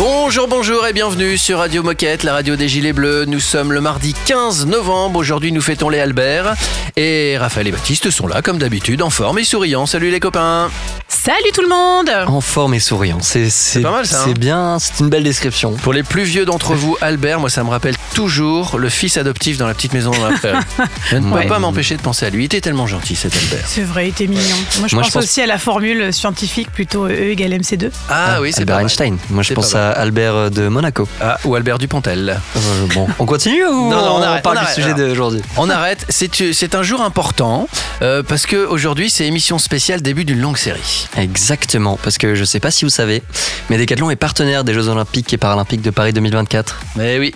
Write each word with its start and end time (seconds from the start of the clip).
Bonjour, 0.00 0.48
bonjour 0.48 0.86
et 0.86 0.94
bienvenue 0.94 1.36
sur 1.36 1.58
Radio 1.58 1.82
Moquette, 1.82 2.22
la 2.22 2.32
radio 2.32 2.56
des 2.56 2.68
Gilets 2.68 2.94
Bleus. 2.94 3.26
Nous 3.26 3.38
sommes 3.40 3.70
le 3.70 3.82
mardi 3.82 4.14
15 4.24 4.64
novembre. 4.66 5.18
Aujourd'hui, 5.18 5.52
nous 5.52 5.60
fêtons 5.60 5.90
les 5.90 6.00
Albert. 6.00 6.54
Et 6.96 7.36
Raphaël 7.38 7.68
et 7.68 7.70
Baptiste 7.72 8.08
sont 8.10 8.26
là, 8.26 8.40
comme 8.40 8.56
d'habitude, 8.58 9.02
en 9.02 9.10
forme 9.10 9.38
et 9.40 9.44
souriants. 9.44 9.84
Salut 9.84 10.10
les 10.10 10.18
copains. 10.20 10.70
Salut 11.08 11.50
tout 11.52 11.60
le 11.60 11.68
monde 11.68 12.08
En 12.28 12.40
forme 12.40 12.72
et 12.72 12.80
souriant. 12.80 13.18
C'est 13.20 13.50
c'est- 13.50 13.80
pas 13.82 13.90
mal, 13.90 14.06
ça, 14.06 14.20
hein 14.20 14.24
C'est 14.26 14.38
bien, 14.38 14.78
c'est 14.78 15.00
une 15.00 15.10
belle 15.10 15.22
description. 15.24 15.72
Pour 15.74 15.92
les 15.92 16.02
plus 16.02 16.22
vieux 16.22 16.46
d'entre 16.46 16.72
vous, 16.74 16.96
Albert, 17.02 17.40
moi 17.40 17.50
ça 17.50 17.62
me 17.62 17.68
rappelle 17.68 17.94
toujours 18.14 18.78
le 18.78 18.88
fils 18.88 19.18
adoptif 19.18 19.58
dans 19.58 19.66
la 19.66 19.74
petite 19.74 19.92
maison 19.92 20.12
dans 20.12 20.26
la 20.30 20.38
prairie. 20.38 20.64
Je 21.10 21.16
ne 21.16 21.28
peux 21.28 21.34
Ouais. 21.40 21.46
pas 21.46 21.58
m'empêcher 21.58 21.96
de 21.96 22.00
penser 22.00 22.24
à 22.24 22.30
lui. 22.30 22.44
Il 22.44 22.46
était 22.46 22.62
tellement 22.62 22.86
gentil 22.86 23.16
cet 23.16 23.34
Albert. 23.36 23.64
C'est 23.66 23.82
vrai, 23.82 24.06
il 24.06 24.10
était 24.10 24.28
mignon. 24.28 24.56
Moi 24.78 24.88
je 24.88 24.94
Moi, 24.94 25.02
pense, 25.02 25.08
je 25.12 25.18
pense- 25.18 25.24
aussi 25.24 25.40
à 25.42 25.46
la 25.46 25.58
formule 25.58 26.10
scientifique 26.12 26.70
plutôt 26.72 27.06
E 27.06 27.10
égale 27.32 27.52
MC2. 27.52 27.90
Ah 28.08 28.38
oui, 28.40 28.52
c'est 28.52 28.60
Albert 28.60 28.76
pas 28.76 28.78
mal. 28.82 28.84
Einstein. 28.84 29.18
Moi, 29.28 29.42
je 29.42 29.52
pense 29.52 29.74
à 29.74 29.89
Albert 29.92 30.50
de 30.50 30.68
Monaco. 30.68 31.08
Ah, 31.20 31.38
ou 31.44 31.54
Albert 31.54 31.78
Dupontel. 31.78 32.40
Euh, 32.56 32.60
bon, 32.94 33.06
on 33.18 33.26
continue 33.26 33.64
ou 33.66 33.90
Non, 33.90 33.96
non, 34.02 34.14
on 34.16 34.22
arrête, 34.22 34.42
parle 34.42 34.56
on 34.56 34.60
du 34.60 34.64
arrête, 34.66 34.74
sujet 34.74 34.94
d'aujourd'hui? 34.94 35.42
On 35.56 35.68
arrête. 35.70 36.06
C'est 36.08 36.74
un 36.74 36.82
jour 36.82 37.00
important 37.02 37.68
euh, 38.02 38.22
parce 38.22 38.46
que 38.46 38.56
aujourd'hui 38.66 39.10
c'est 39.10 39.26
émission 39.26 39.58
spéciale 39.58 40.02
début 40.02 40.24
d'une 40.24 40.40
longue 40.40 40.56
série. 40.58 41.08
Exactement, 41.16 41.98
parce 42.02 42.18
que 42.18 42.34
je 42.34 42.44
sais 42.44 42.60
pas 42.60 42.70
si 42.70 42.84
vous 42.84 42.90
savez, 42.90 43.22
mais 43.68 43.78
Decathlon 43.78 44.10
est 44.10 44.16
partenaire 44.16 44.64
des 44.64 44.74
Jeux 44.74 44.88
Olympiques 44.88 45.32
et 45.32 45.38
Paralympiques 45.38 45.82
de 45.82 45.90
Paris 45.90 46.12
2024. 46.12 46.80
Mais 46.96 47.18
oui. 47.18 47.34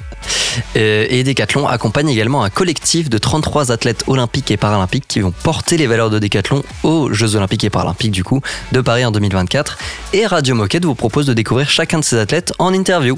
Euh, 0.77 1.07
Et 1.11 1.25
Decathlon 1.25 1.67
accompagne 1.67 2.09
également 2.09 2.45
un 2.45 2.51
collectif 2.51 3.11
de 3.11 3.19
33 3.19 3.73
athlètes 3.73 4.05
olympiques 4.07 4.51
et 4.51 4.57
paralympiques 4.57 5.05
qui 5.09 5.21
vont 5.21 5.33
porter 5.33 5.77
les 5.77 5.87
valeurs 5.87 6.11
de 6.11 6.19
Decathlon 6.19 6.63
aux 6.85 7.13
Jeux 7.13 7.35
Olympiques 7.37 7.65
et 7.65 7.71
Paralympiques 7.71 8.13
du 8.13 8.23
coup 8.25 8.41
de 8.73 8.81
Paris 8.81 9.05
en 9.05 9.11
2024. 9.11 9.79
Et 10.13 10.27
Radio 10.27 10.55
Moquette 10.55 10.85
vous 10.85 10.95
propose 10.95 11.27
de 11.27 11.33
découvrir 11.35 11.69
chacun 11.69 11.99
de 11.99 12.05
ces 12.05 12.19
athlètes 12.19 12.44
en 12.59 12.73
interview. 12.73 13.17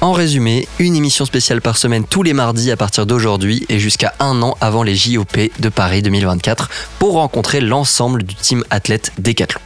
En 0.00 0.12
résumé, 0.12 0.68
une 0.78 0.94
émission 0.94 1.24
spéciale 1.24 1.60
par 1.60 1.76
semaine 1.76 2.04
tous 2.04 2.22
les 2.22 2.32
mardis 2.32 2.70
à 2.70 2.76
partir 2.76 3.06
d'aujourd'hui 3.06 3.66
et 3.68 3.78
jusqu'à 3.78 4.14
un 4.20 4.42
an 4.42 4.56
avant 4.60 4.82
les 4.82 4.94
JOP 4.94 5.38
de 5.58 5.68
Paris 5.68 6.02
2024 6.02 6.70
pour 6.98 7.14
rencontrer 7.14 7.60
l'ensemble 7.60 8.22
du 8.22 8.34
team 8.34 8.64
athlète 8.70 9.12
Decathlon. 9.18 9.60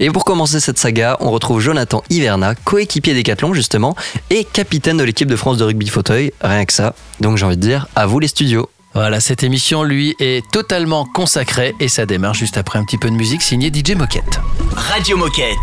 Et 0.00 0.10
pour 0.10 0.24
commencer 0.24 0.60
cette 0.60 0.78
saga, 0.78 1.16
on 1.20 1.30
retrouve 1.30 1.60
Jonathan 1.60 2.02
Hiverna, 2.08 2.54
coéquipier 2.54 3.14
Decathlon 3.14 3.52
justement, 3.52 3.96
et 4.30 4.44
capitaine 4.44 4.96
de 4.96 5.04
l'équipe 5.04 5.28
de 5.28 5.36
France 5.36 5.58
de 5.58 5.64
rugby 5.64 5.88
fauteuil, 5.88 6.32
rien 6.40 6.64
que 6.64 6.72
ça. 6.72 6.94
Donc 7.20 7.36
j'ai 7.36 7.44
envie 7.44 7.56
de 7.56 7.62
dire, 7.62 7.88
à 7.94 8.06
vous 8.06 8.18
les 8.18 8.28
studios. 8.28 8.68
Voilà, 8.96 9.20
cette 9.20 9.42
émission 9.42 9.82
lui 9.82 10.16
est 10.20 10.42
totalement 10.50 11.04
consacrée 11.04 11.74
et 11.80 11.86
ça 11.86 12.06
démarre 12.06 12.32
juste 12.32 12.56
après 12.56 12.78
un 12.78 12.84
petit 12.84 12.96
peu 12.96 13.10
de 13.10 13.14
musique 13.14 13.42
signée 13.42 13.70
DJ 13.70 13.94
Moquette. 13.94 14.40
Radio 14.74 15.18
Moquette. 15.18 15.58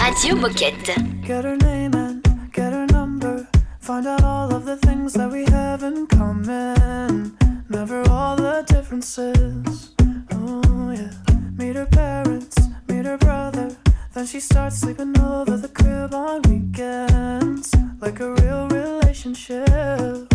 Radio 0.00 0.34
Moquette. 0.34 0.90
Get 1.24 1.44
her 1.44 1.56
name 1.56 1.94
and 1.94 2.20
get 2.52 2.72
her 2.72 2.84
number. 2.92 3.46
Find 3.80 4.08
out 4.08 4.24
all 4.24 4.52
of 4.52 4.64
the 4.64 4.76
things 4.84 5.12
that 5.12 5.30
we 5.30 5.44
have 5.52 5.84
in 5.84 6.08
common. 6.08 7.30
Never 7.70 8.02
all 8.10 8.34
the 8.34 8.64
differences. 8.66 9.94
Oh, 10.32 10.90
yeah. 10.90 11.12
Meet 11.56 11.76
her 11.76 11.86
parents, 11.86 12.56
meet 12.88 13.06
her 13.06 13.18
brother. 13.18 13.68
Then 14.14 14.26
she 14.26 14.40
starts 14.40 14.80
sleeping 14.80 15.16
over 15.20 15.56
the 15.56 15.68
crib 15.68 16.12
on 16.12 16.42
weekends. 16.50 17.70
Like 18.00 18.18
a 18.18 18.32
real 18.32 18.66
relationship. 18.66 20.31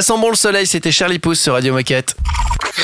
Ça 0.00 0.14
sent 0.14 0.20
bon 0.22 0.30
le 0.30 0.34
soleil, 0.34 0.66
c'était 0.66 0.92
Charlie 0.92 1.18
Pouce 1.18 1.38
sur 1.38 1.52
Radio 1.52 1.74
Moquette. 1.74 2.16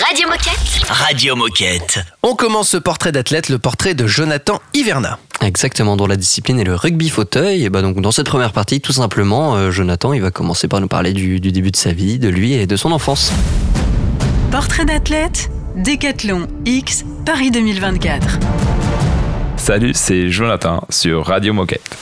Radio 0.07 0.29
Moquette. 0.29 0.85
Radio 0.87 1.35
Moquette. 1.35 2.01
On 2.23 2.35
commence 2.35 2.69
ce 2.69 2.77
portrait 2.77 3.11
d'athlète, 3.11 3.49
le 3.49 3.59
portrait 3.59 3.95
de 3.95 4.07
Jonathan 4.07 4.61
Hiverna. 4.75 5.19
Exactement, 5.41 5.97
dont 5.97 6.07
la 6.07 6.17
discipline 6.17 6.61
est 6.61 6.65
le 6.65 6.75
rugby 6.75 7.09
fauteuil. 7.09 7.65
Et 7.65 7.71
bah 7.71 7.81
donc 7.81 8.03
dans 8.03 8.13
cette 8.13 8.27
première 8.27 8.53
partie, 8.53 8.83
tout 8.83 8.93
simplement, 8.93 9.57
euh, 9.57 9.71
Jonathan, 9.71 10.13
il 10.13 10.21
va 10.21 10.31
commencer 10.31 10.69
par 10.69 10.83
nous 10.83 10.89
parler 10.89 11.15
du, 11.15 11.41
du 11.41 11.53
début 11.53 11.71
de 11.71 11.77
sa 11.77 11.93
vie, 11.93 12.19
de 12.19 12.29
lui 12.29 12.53
et 12.53 12.67
de 12.67 12.77
son 12.77 12.93
enfance. 12.93 13.33
Portrait 14.51 14.85
d'athlète 14.85 15.49
Décathlon 15.75 16.47
X 16.67 17.07
Paris 17.25 17.51
2024. 17.51 18.41
Salut, 19.57 19.93
c'est 19.95 20.29
Jonathan 20.29 20.85
sur 20.91 21.25
Radio 21.25 21.55
Moquette. 21.55 21.97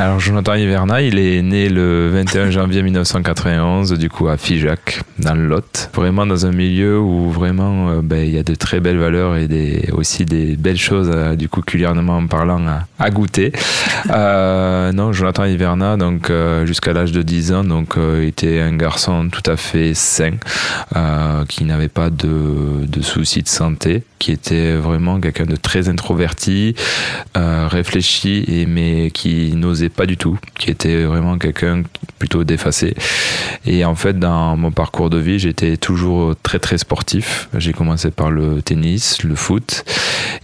Alors 0.00 0.20
Jonathan 0.20 0.54
Hiverna, 0.54 1.02
il 1.02 1.18
est 1.18 1.42
né 1.42 1.68
le 1.68 2.08
21 2.10 2.50
janvier 2.50 2.84
1991, 2.84 3.94
du 3.94 4.08
coup 4.08 4.28
à 4.28 4.36
Figeac, 4.36 5.00
dans 5.18 5.34
le 5.34 5.48
Lot. 5.48 5.90
Vraiment 5.92 6.24
dans 6.24 6.46
un 6.46 6.52
milieu 6.52 7.00
où 7.00 7.32
vraiment 7.32 7.90
euh, 7.90 8.00
ben, 8.00 8.24
il 8.24 8.32
y 8.32 8.38
a 8.38 8.44
de 8.44 8.54
très 8.54 8.78
belles 8.78 8.98
valeurs 8.98 9.34
et 9.34 9.48
des, 9.48 9.88
aussi 9.90 10.24
des 10.24 10.54
belles 10.56 10.78
choses, 10.78 11.10
euh, 11.12 11.34
du 11.34 11.48
coup 11.48 11.62
culinairement 11.62 12.24
parlant, 12.28 12.64
à, 12.68 12.86
à 13.00 13.10
goûter. 13.10 13.52
Euh, 14.10 14.92
non, 14.92 15.12
Jonathan 15.12 15.44
Hiverna, 15.44 15.96
donc 15.96 16.30
euh, 16.30 16.64
jusqu'à 16.66 16.92
l'âge 16.92 17.12
de 17.12 17.22
10 17.22 17.52
ans, 17.52 17.64
donc 17.64 17.96
euh, 17.96 18.24
était 18.26 18.60
un 18.60 18.76
garçon 18.76 19.28
tout 19.28 19.42
à 19.50 19.56
fait 19.56 19.92
sain, 19.92 20.34
qui 21.48 21.64
n'avait 21.64 21.88
pas 21.88 22.10
de, 22.10 22.86
de 22.86 23.02
soucis 23.02 23.42
de 23.42 23.48
santé, 23.48 24.04
qui 24.18 24.32
était 24.32 24.74
vraiment 24.74 25.20
quelqu'un 25.20 25.46
de 25.46 25.56
très 25.56 25.88
introverti, 25.88 26.74
réfléchi, 27.34 28.44
et, 28.48 28.66
mais 28.66 29.10
qui 29.10 29.52
n'osait 29.56 29.87
pas 29.88 30.06
du 30.06 30.16
tout, 30.16 30.38
qui 30.58 30.70
était 30.70 31.04
vraiment 31.04 31.38
quelqu'un 31.38 31.82
plutôt 32.18 32.44
défacé. 32.44 32.94
Et 33.66 33.84
en 33.84 33.94
fait, 33.94 34.18
dans 34.18 34.56
mon 34.56 34.70
parcours 34.70 35.10
de 35.10 35.18
vie, 35.18 35.38
j'étais 35.38 35.76
toujours 35.76 36.34
très 36.42 36.58
très 36.58 36.78
sportif. 36.78 37.48
J'ai 37.56 37.72
commencé 37.72 38.10
par 38.10 38.30
le 38.30 38.62
tennis, 38.62 39.22
le 39.22 39.34
foot, 39.34 39.84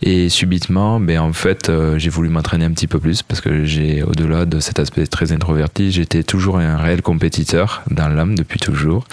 et 0.02 0.29
subitement, 0.29 1.00
ben 1.00 1.19
en 1.20 1.32
fait, 1.32 1.69
euh, 1.69 1.99
j'ai 1.99 2.11
voulu 2.11 2.29
m'entraîner 2.29 2.64
un 2.64 2.73
petit 2.73 2.87
peu 2.87 2.99
plus 2.99 3.23
parce 3.23 3.41
que 3.41 3.64
j'ai, 3.64 4.02
au-delà 4.02 4.44
de 4.44 4.61
cet 4.61 4.79
aspect 4.79 5.06
très 5.06 5.32
introverti, 5.32 5.93
j'étais 5.93 6.23
toujours 6.23 6.58
un 6.58 6.76
réel 6.76 7.02
compétiteur 7.02 7.82
dans 7.91 8.08
l'âme 8.08 8.35
depuis 8.35 8.61
toujours. 8.61 9.06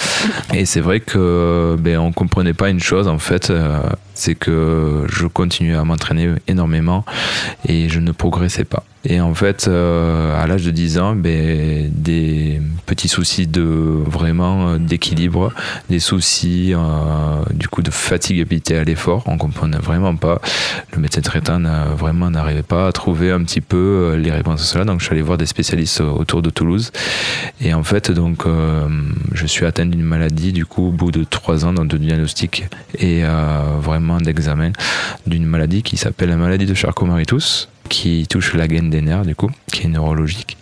Et 0.54 0.66
c'est 0.66 0.82
vrai 0.82 1.00
que 1.00 1.76
ben 1.80 1.98
on 1.98 2.12
comprenait 2.12 2.54
pas 2.54 2.70
une 2.70 2.80
chose 2.80 3.08
en 3.08 3.20
fait, 3.20 3.50
euh, 3.50 3.80
c'est 4.22 4.36
que 4.36 5.06
je 5.10 5.26
continuais 5.26 5.76
à 5.76 5.84
m'entraîner 5.84 6.30
énormément 6.48 7.04
et 7.68 7.90
je 7.90 8.00
ne 8.00 8.12
progressais 8.12 8.66
pas. 8.66 8.84
Et 9.04 9.20
en 9.20 9.34
fait, 9.34 9.68
euh, 9.68 10.40
à 10.40 10.46
l'âge 10.46 10.64
de 10.64 10.70
10 10.70 11.00
ans, 11.00 11.16
ben, 11.16 11.90
des 11.92 12.62
petits 12.86 13.08
soucis 13.08 13.48
de 13.48 13.64
vraiment 14.06 14.70
euh, 14.70 14.78
d'équilibre, 14.78 15.52
des 15.90 16.00
soucis 16.00 16.74
euh, 16.76 16.80
du 17.52 17.68
coup 17.68 17.82
de 17.82 17.90
fatigabilité 17.90 18.78
à 18.78 18.84
l'effort, 18.84 19.24
on 19.26 19.40
comprenait 19.40 19.80
vraiment 19.80 20.16
pas. 20.16 20.40
Le 20.94 21.00
médecin 21.00 21.22
traitant 21.22 21.60
vraiment 21.98 22.30
n'arrivait 22.30 22.62
pas 22.62 22.88
à 22.88 22.92
trouver 22.92 23.32
un 23.32 23.44
petit 23.44 23.62
peu 23.62 24.16
les 24.20 24.30
réponses 24.30 24.62
à 24.62 24.66
cela. 24.66 24.86
Donc 24.86 25.00
je 25.00 25.06
suis 25.06 25.14
allé 25.14 25.24
voir 25.24 25.40
des 25.40 25.48
spécialistes 25.48 26.02
autour 26.02 26.44
de 26.44 26.52
Toulouse. 26.52 26.92
Et 27.60 27.74
en 27.74 27.84
fait, 27.84 28.12
donc 28.12 28.46
je 29.34 29.46
suis 29.48 29.66
atteint 29.66 29.86
d'une 29.86 30.04
maladie 30.04 30.54
du 30.54 30.66
coup 30.66 30.88
au 30.88 30.92
bout 30.92 31.12
de 31.12 31.24
trois 31.24 31.66
ans 31.66 31.74
donc, 31.74 31.88
de 31.88 31.98
diagnostic 31.98 32.66
et 33.00 33.24
euh, 33.24 33.78
d'examen 34.20 34.72
d'une 35.28 35.46
maladie 35.46 35.84
qui 35.84 35.98
s'appelle 35.98 36.30
la 36.30 36.38
maladie 36.38 36.66
de 36.66 36.74
Charcot-Marie-Tooth 36.74 37.70
qui 37.92 38.26
touche 38.28 38.54
la 38.56 38.68
gaine 38.68 38.90
des 38.90 39.02
nerfs 39.02 39.26
du 39.26 39.36
coup, 39.36 39.52
qui 39.72 39.86
est 39.86 39.90
neurologique. 39.90 40.58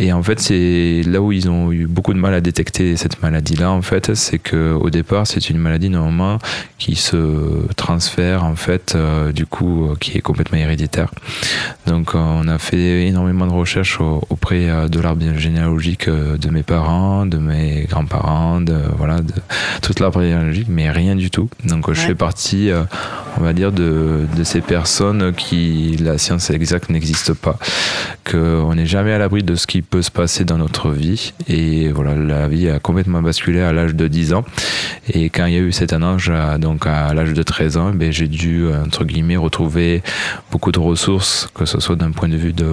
Et 0.00 0.12
en 0.12 0.22
fait, 0.22 0.38
c'est 0.40 1.02
là 1.06 1.20
où 1.20 1.32
ils 1.32 1.48
ont 1.50 1.72
eu 1.72 1.86
beaucoup 1.86 2.12
de 2.12 2.18
mal 2.18 2.32
à 2.34 2.40
détecter 2.40 2.96
cette 2.96 3.20
maladie-là. 3.22 3.70
En 3.70 3.82
fait, 3.82 4.14
c'est 4.14 4.38
que 4.38 4.72
au 4.72 4.90
départ, 4.90 5.26
c'est 5.26 5.50
une 5.50 5.58
maladie 5.58 5.88
normalement 5.90 6.38
qui 6.78 6.94
se 6.94 7.66
transfère 7.76 8.44
en 8.44 8.54
fait, 8.54 8.94
euh, 8.94 9.32
du 9.32 9.44
coup, 9.46 9.86
euh, 9.90 9.94
qui 10.00 10.16
est 10.18 10.20
complètement 10.20 10.58
héréditaire. 10.58 11.10
Donc, 11.86 12.14
euh, 12.14 12.18
on 12.18 12.46
a 12.48 12.58
fait 12.58 13.06
énormément 13.06 13.46
de 13.46 13.52
recherches 13.52 14.00
au- 14.00 14.22
auprès 14.30 14.66
de 14.88 15.00
l'arbre 15.00 15.24
généalogique 15.36 16.08
de 16.08 16.50
mes 16.50 16.62
parents, 16.62 17.26
de 17.26 17.38
mes 17.38 17.86
grands-parents, 17.88 18.60
de 18.60 18.76
voilà, 18.98 19.20
de 19.20 19.34
toute 19.82 19.98
l'arbre 20.00 20.20
généalogique, 20.22 20.66
mais 20.68 20.90
rien 20.90 21.16
du 21.16 21.30
tout. 21.30 21.48
Donc, 21.64 21.88
je 21.92 22.00
fais 22.00 22.14
partie, 22.14 22.70
on 23.36 23.40
va 23.42 23.52
dire, 23.52 23.72
de, 23.72 24.26
de 24.36 24.44
ces 24.44 24.60
personnes 24.60 25.32
qui 25.32 25.96
la 26.00 26.18
science 26.18 26.47
exacte 26.54 26.90
n'existe 26.90 27.32
pas, 27.34 27.58
qu'on 28.30 28.74
n'est 28.74 28.86
jamais 28.86 29.12
à 29.12 29.18
l'abri 29.18 29.42
de 29.42 29.54
ce 29.54 29.66
qui 29.66 29.82
peut 29.82 30.02
se 30.02 30.10
passer 30.10 30.44
dans 30.44 30.58
notre 30.58 30.90
vie. 30.90 31.32
Et 31.48 31.88
voilà, 31.92 32.14
la 32.14 32.48
vie 32.48 32.68
a 32.68 32.78
complètement 32.78 33.22
basculé 33.22 33.60
à 33.60 33.72
l'âge 33.72 33.94
de 33.94 34.08
10 34.08 34.32
ans. 34.34 34.44
Et 35.10 35.30
quand 35.30 35.46
il 35.46 35.54
y 35.54 35.56
a 35.56 35.60
eu 35.60 35.72
annonce, 35.92 36.28
à- 36.28 36.58
donc 36.58 36.86
à 36.86 37.12
l'âge 37.14 37.32
de 37.32 37.42
13 37.42 37.76
ans, 37.76 37.92
ben, 37.92 38.12
j'ai 38.12 38.28
dû, 38.28 38.66
entre 38.84 39.04
guillemets, 39.04 39.36
retrouver 39.36 40.02
beaucoup 40.50 40.72
de 40.72 40.78
ressources, 40.78 41.48
que 41.54 41.64
ce 41.64 41.80
soit 41.80 41.96
d'un 41.96 42.10
point 42.12 42.28
de 42.28 42.36
vue 42.36 42.52
de 42.52 42.66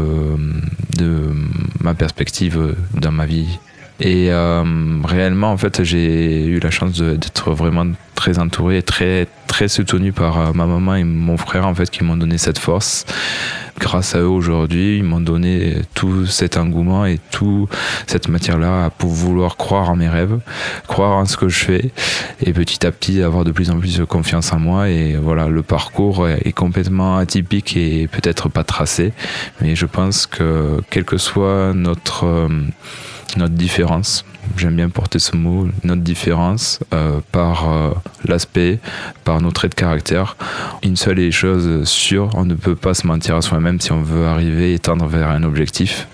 ma 1.81 1.93
perspective 1.93 2.75
dans 2.93 3.11
ma 3.11 3.25
vie 3.25 3.59
et 3.99 4.27
euh, 4.29 4.63
réellement, 5.03 5.51
en 5.51 5.57
fait, 5.57 5.83
j'ai 5.83 6.45
eu 6.45 6.59
la 6.59 6.69
chance 6.69 6.99
d'être 6.99 7.51
vraiment 7.51 7.85
très 8.15 8.39
entouré 8.39 8.77
et 8.77 8.83
très, 8.83 9.27
très 9.47 9.67
soutenu 9.67 10.11
par 10.11 10.39
euh, 10.39 10.51
ma 10.53 10.65
maman 10.65 10.95
et 10.95 11.03
mon 11.03 11.37
frère, 11.37 11.65
en 11.65 11.73
fait, 11.73 11.89
qui 11.89 12.03
m'ont 12.03 12.17
donné 12.17 12.37
cette 12.37 12.59
force. 12.59 13.05
Grâce 13.79 14.15
à 14.15 14.19
eux 14.19 14.27
aujourd'hui, 14.27 14.97
ils 14.97 15.03
m'ont 15.03 15.19
donné 15.19 15.81
tout 15.95 16.25
cet 16.25 16.55
engouement 16.55 17.05
et 17.05 17.19
toute 17.31 17.69
cette 18.07 18.29
matière-là 18.29 18.89
pour 18.89 19.09
vouloir 19.09 19.57
croire 19.57 19.89
en 19.89 19.97
mes 19.97 20.07
rêves, 20.07 20.39
croire 20.87 21.17
en 21.17 21.25
ce 21.25 21.35
que 21.35 21.49
je 21.49 21.65
fais 21.65 21.91
et 22.41 22.53
petit 22.53 22.85
à 22.85 22.91
petit 22.93 23.21
avoir 23.21 23.43
de 23.43 23.51
plus 23.51 23.71
en 23.71 23.77
plus 23.77 23.97
de 23.97 24.05
confiance 24.05 24.53
en 24.53 24.59
moi. 24.59 24.89
Et 24.89 25.17
voilà, 25.17 25.49
le 25.49 25.61
parcours 25.61 26.27
est 26.29 26.53
complètement 26.53 27.17
atypique 27.17 27.75
et 27.75 28.07
peut-être 28.07 28.47
pas 28.47 28.63
tracé, 28.63 29.11
mais 29.59 29.75
je 29.75 29.85
pense 29.85 30.25
que 30.25 30.79
quel 30.89 31.03
que 31.03 31.17
soit 31.17 31.73
notre 31.73 32.25
euh, 32.25 32.47
notre 33.37 33.53
différence, 33.53 34.25
j'aime 34.57 34.75
bien 34.75 34.89
porter 34.89 35.19
ce 35.19 35.35
mot, 35.35 35.67
notre 35.83 36.01
différence 36.01 36.79
euh, 36.93 37.19
par 37.31 37.69
euh, 37.69 37.91
l'aspect, 38.25 38.79
par 39.23 39.41
nos 39.41 39.51
traits 39.51 39.71
de 39.71 39.75
caractère. 39.75 40.37
Une 40.83 40.95
seule 40.95 41.31
chose 41.31 41.83
sûre, 41.87 42.29
on 42.35 42.45
ne 42.45 42.55
peut 42.55 42.75
pas 42.75 42.93
se 42.93 43.07
mentir 43.07 43.35
à 43.35 43.41
soi-même 43.41 43.79
si 43.81 43.91
on 43.91 44.01
veut 44.01 44.25
arriver 44.25 44.73
et 44.73 44.79
tendre 44.79 45.05
vers 45.07 45.29
un 45.29 45.43
objectif. 45.43 46.07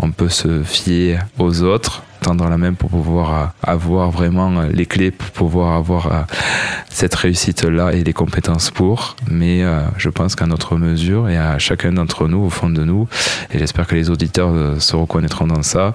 On 0.00 0.10
peut 0.10 0.28
se 0.28 0.62
fier 0.62 1.18
aux 1.38 1.62
autres, 1.62 2.02
tendre 2.22 2.48
la 2.48 2.56
main 2.56 2.72
pour 2.72 2.88
pouvoir 2.88 3.34
euh, 3.34 3.46
avoir 3.62 4.10
vraiment 4.10 4.60
euh, 4.60 4.68
les 4.68 4.86
clés 4.86 5.10
pour 5.10 5.30
pouvoir 5.30 5.74
avoir 5.74 6.06
euh, 6.06 6.22
cette 6.88 7.14
réussite-là 7.14 7.92
et 7.92 8.04
les 8.04 8.12
compétences 8.12 8.70
pour. 8.70 9.16
Mais 9.30 9.62
je 9.96 10.08
pense 10.08 10.36
qu'à 10.36 10.46
notre 10.46 10.76
mesure 10.76 11.28
et 11.28 11.36
à 11.36 11.58
chacun 11.58 11.92
d'entre 11.92 12.28
nous, 12.28 12.38
au 12.38 12.50
fond 12.50 12.70
de 12.70 12.84
nous, 12.84 13.08
et 13.50 13.58
j'espère 13.58 13.86
que 13.86 13.94
les 13.94 14.10
auditeurs 14.10 14.80
se 14.80 14.94
reconnaîtront 14.94 15.46
dans 15.46 15.62
ça, 15.62 15.94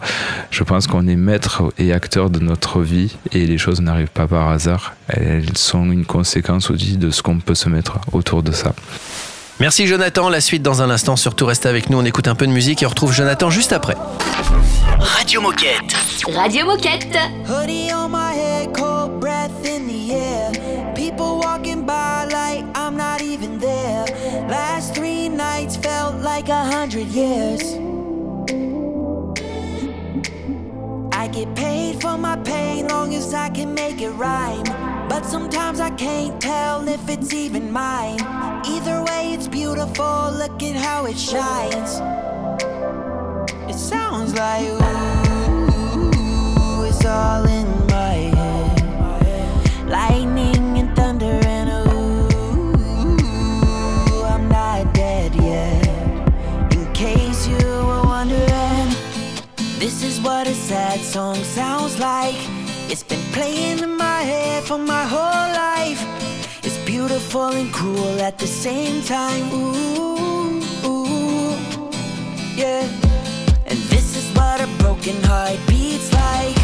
je 0.49 0.63
pense 0.63 0.87
qu'on 0.87 1.07
est 1.07 1.15
maître 1.15 1.71
et 1.77 1.93
acteur 1.93 2.29
de 2.29 2.39
notre 2.39 2.81
vie 2.81 3.15
et 3.31 3.45
les 3.45 3.57
choses 3.57 3.79
n'arrivent 3.79 4.09
pas 4.09 4.27
par 4.27 4.49
hasard. 4.49 4.95
Elles 5.07 5.55
sont 5.55 5.91
une 5.91 6.05
conséquence 6.05 6.71
aussi 6.71 6.97
de 6.97 7.11
ce 7.11 7.21
qu'on 7.21 7.39
peut 7.39 7.55
se 7.55 7.69
mettre 7.69 7.99
autour 8.11 8.41
de 8.41 8.51
ça. 8.51 8.73
Merci 9.59 9.87
Jonathan, 9.87 10.29
la 10.29 10.39
suite 10.39 10.61
dans 10.61 10.83
un 10.83 10.89
instant, 10.91 11.15
surtout 11.15 11.47
restez 11.47 11.67
avec 11.67 11.89
nous, 11.89 11.97
on 11.97 12.05
écoute 12.05 12.27
un 12.27 12.35
peu 12.35 12.45
de 12.45 12.51
musique 12.51 12.83
et 12.83 12.85
on 12.85 12.89
retrouve 12.89 13.11
Jonathan 13.11 13.49
juste 13.49 13.73
après. 13.73 13.95
Radio 14.99 15.41
Moquette. 15.41 15.95
Radio 16.31 16.65
Moquette. 16.65 17.17
Hoodie 17.47 17.91
on 17.91 18.09
my 18.09 18.35
head, 18.35 18.71
cold 18.73 19.19
breath 19.19 19.51
in 19.65 19.87
the 19.87 20.11
air. 20.11 20.51
People 20.93 21.39
walking 21.43 21.85
by 21.85 22.25
like 22.25 22.65
I'm 22.75 22.95
not 22.95 23.23
even 23.23 23.57
there. 23.59 24.05
Last 24.47 24.93
three 24.93 25.27
nights 25.27 25.75
felt 25.75 26.21
like 26.21 26.49
a 26.49 26.63
hundred 26.63 27.07
years. 27.07 27.77
I 31.11 31.27
get 31.29 31.55
paid 31.55 31.99
for 31.99 32.15
my 32.15 32.37
pain 32.43 32.87
long 32.89 33.15
as 33.15 33.33
I 33.33 33.49
can 33.49 33.73
make 33.73 34.01
it 34.01 34.11
rhyme. 34.11 34.96
But 35.09 35.25
sometimes 35.25 35.79
I 35.79 35.89
can't 35.91 36.39
tell 36.41 36.87
if 36.87 37.09
it's 37.09 37.33
even 37.33 37.71
mine. 37.71 38.19
Either 38.65 39.03
way, 39.03 39.33
it's 39.33 39.47
beautiful. 39.47 40.31
Look 40.31 40.61
at 40.61 40.75
how 40.75 41.05
it 41.05 41.17
shines. 41.17 42.01
It 43.69 43.77
sounds 43.77 44.33
like 44.35 44.63
ooh, 44.63 45.69
it's 46.83 47.05
all 47.05 47.45
in 47.45 47.67
my 47.87 48.31
head. 48.37 49.89
Lightning 49.89 50.77
and 50.77 50.95
thunder 50.95 51.39
and 51.45 51.69
ooh, 51.69 52.27
I'm 54.23 54.47
not 54.49 54.93
dead 54.93 55.33
yet. 55.35 55.87
In 56.73 56.85
case 56.93 57.47
you 57.47 57.57
were 57.57 58.03
wondering, 58.03 58.89
this 59.79 60.03
is 60.03 60.19
what 60.21 60.47
a 60.47 60.53
sad 60.53 60.99
song 60.99 61.35
sounds 61.43 61.97
like. 61.99 62.35
It's 62.89 63.03
been 63.03 63.23
playing 63.33 63.66
for 64.67 64.77
my 64.77 65.05
whole 65.05 65.47
life. 65.55 66.01
It's 66.65 66.77
beautiful 66.79 67.45
and 67.45 67.71
cruel 67.71 68.19
at 68.19 68.37
the 68.37 68.47
same 68.47 69.01
time. 69.01 69.45
Ooh, 69.53 70.59
ooh, 70.85 71.55
yeah. 72.53 72.83
And 73.65 73.79
this 73.93 74.17
is 74.17 74.27
what 74.35 74.59
a 74.59 74.67
broken 74.79 75.15
heart 75.23 75.57
beats 75.69 76.11
like. 76.11 76.57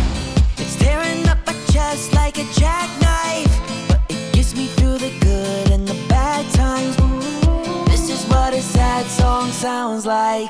It's 0.58 0.76
tearing 0.76 1.26
up 1.30 1.38
my 1.46 1.54
chest 1.72 2.14
like 2.14 2.38
a 2.40 2.46
jackknife. 2.52 3.54
But 3.88 4.02
it 4.10 4.34
gets 4.34 4.54
me 4.54 4.68
through 4.76 4.98
the 4.98 5.14
good 5.22 5.72
and 5.72 5.88
the 5.88 5.98
bad 6.10 6.44
times. 6.54 6.98
This 7.88 8.10
is 8.10 8.26
what 8.28 8.54
a 8.54 8.62
sad 8.62 9.06
song 9.06 9.50
sounds 9.52 10.06
like. 10.06 10.50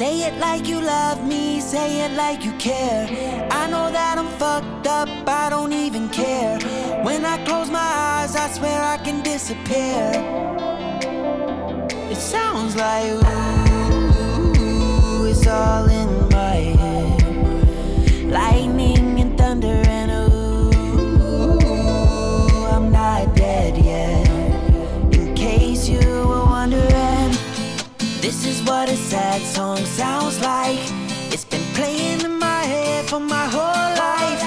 Say 0.00 0.22
it 0.22 0.38
like 0.38 0.66
you 0.66 0.80
love 0.80 1.28
me, 1.28 1.60
say 1.60 2.00
it 2.06 2.12
like 2.12 2.42
you 2.42 2.52
care. 2.52 3.06
I 3.50 3.66
know 3.68 3.90
that 3.92 4.16
I'm 4.16 4.28
fucked 4.38 4.86
up, 4.86 5.10
I 5.28 5.50
don't 5.50 5.74
even 5.74 6.08
care. 6.08 6.58
When 7.04 7.26
I 7.26 7.36
close 7.44 7.68
my 7.68 7.90
eyes, 8.08 8.34
I 8.34 8.48
swear 8.48 8.80
I 8.80 8.96
can 8.96 9.20
disappear. 9.20 10.10
It 12.10 12.16
sounds 12.16 12.76
like 12.76 13.12
ooh, 14.58 15.26
it's 15.26 15.46
all 15.46 15.86
in 15.90 16.28
my 16.30 16.56
head. 16.80 18.24
Lightning 18.24 19.20
and 19.20 19.36
thunder 19.36 19.89
what 28.70 28.88
a 28.88 28.96
sad 28.96 29.42
song 29.42 29.84
sounds 29.84 30.38
like. 30.40 30.78
It's 31.32 31.44
been 31.44 31.66
playing 31.74 32.20
in 32.20 32.38
my 32.38 32.62
head 32.62 33.04
for 33.04 33.18
my 33.18 33.46
whole 33.54 33.90
life. 34.06 34.42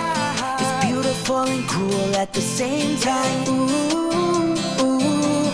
It's 0.61 0.73
beautiful 0.85 1.41
and 1.53 1.67
cruel 1.67 2.15
at 2.15 2.31
the 2.31 2.39
same 2.39 2.95
time. 2.99 3.39
Ooh, 3.49 4.55
ooh, 4.85 5.51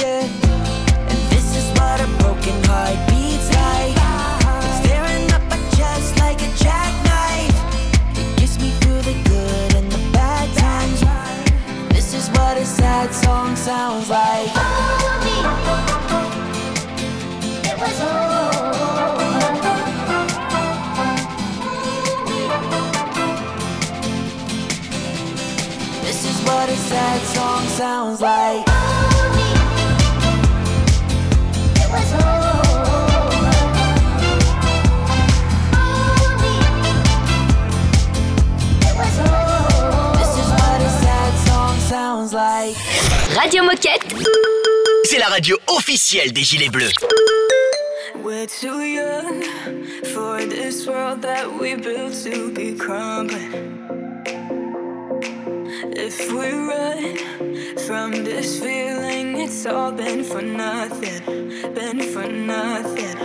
yeah. 0.00 0.24
And 1.10 1.20
this 1.32 1.48
is 1.60 1.66
what 1.78 2.00
a 2.00 2.08
broken 2.22 2.56
heart 2.70 2.98
beats 3.10 3.48
like. 3.60 3.96
It's 4.68 4.80
tearing 4.88 5.30
up 5.36 5.44
my 5.52 5.60
chest 5.76 6.18
like 6.24 6.40
a 6.48 6.50
jackknife. 6.64 7.58
It 8.20 8.28
gets 8.40 8.56
me 8.62 8.70
through 8.80 9.02
the 9.10 9.16
good 9.28 9.70
and 9.78 9.92
the 9.92 10.02
bad 10.16 10.46
times. 10.64 11.00
This 11.94 12.14
is 12.14 12.30
what 12.30 12.56
a 12.56 12.64
sad 12.64 13.12
song 13.12 13.56
sounds 13.56 14.08
like. 14.08 15.17
This 26.08 26.24
is 26.24 26.40
what 26.46 26.70
a 26.70 26.74
sad 26.74 27.20
song 27.36 27.62
sounds 27.68 28.22
like. 28.22 28.64
This 40.16 40.32
is 40.32 40.50
what 40.50 40.80
a 40.80 40.88
sad 40.88 41.32
song 41.46 41.78
sounds 41.78 42.32
like. 42.32 42.74
Radio 43.36 43.64
Moquette. 43.64 44.06
C'est 45.04 45.18
la 45.18 45.26
radio 45.26 45.58
officielle 45.66 46.32
des 46.32 46.42
Gilets 46.42 46.70
Bleus. 46.70 46.94
We're 48.24 48.46
too 48.46 48.80
young 48.80 49.42
for 50.14 50.42
this 50.46 50.86
world 50.86 51.20
that 51.20 51.52
we 51.60 51.74
built 51.74 52.14
to 52.24 52.50
be 52.50 52.74
crumbling. 52.74 53.77
If 56.00 56.30
we 56.30 56.52
run 56.52 57.16
from 57.88 58.12
this 58.22 58.60
feeling, 58.60 59.40
it's 59.40 59.66
all 59.66 59.90
been 59.90 60.22
for 60.22 60.40
nothing, 60.40 61.24
been 61.74 62.00
for 62.12 62.24
nothing. 62.28 63.18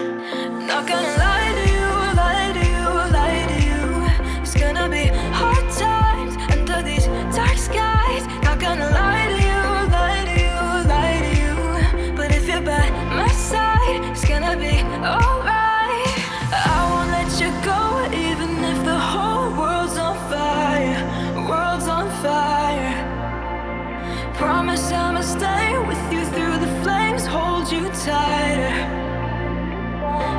Not 0.66 0.88
gonna 0.88 1.18
lie 1.20 1.33
tighter. 28.06 28.74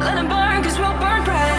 Let 0.05 0.19
'em 0.19 0.29
burn, 0.29 0.63
cause 0.63 0.79
we'll 0.79 0.99
burn 1.01 1.25
brighter. 1.25 1.54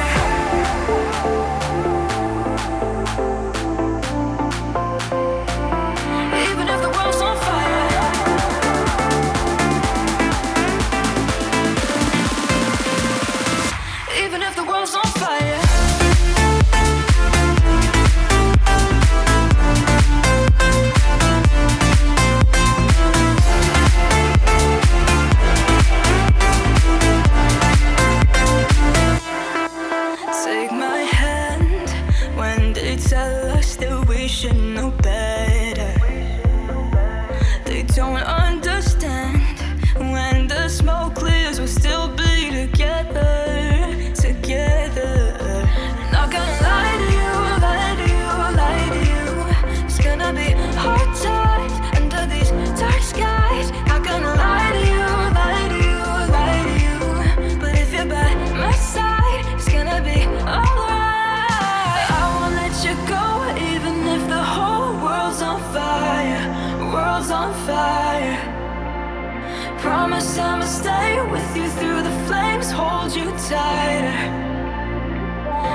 You 71.55 71.69
through 71.69 72.01
the 72.01 72.11
flames, 72.27 72.69
hold 72.71 73.15
you 73.15 73.25
tighter. 73.49 74.19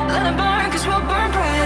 Let 0.09 0.33
it 0.33 0.37
burn, 0.37 0.71
cause 0.71 0.87
we'll 0.87 1.01
burn 1.01 1.31
brighter. 1.33 1.60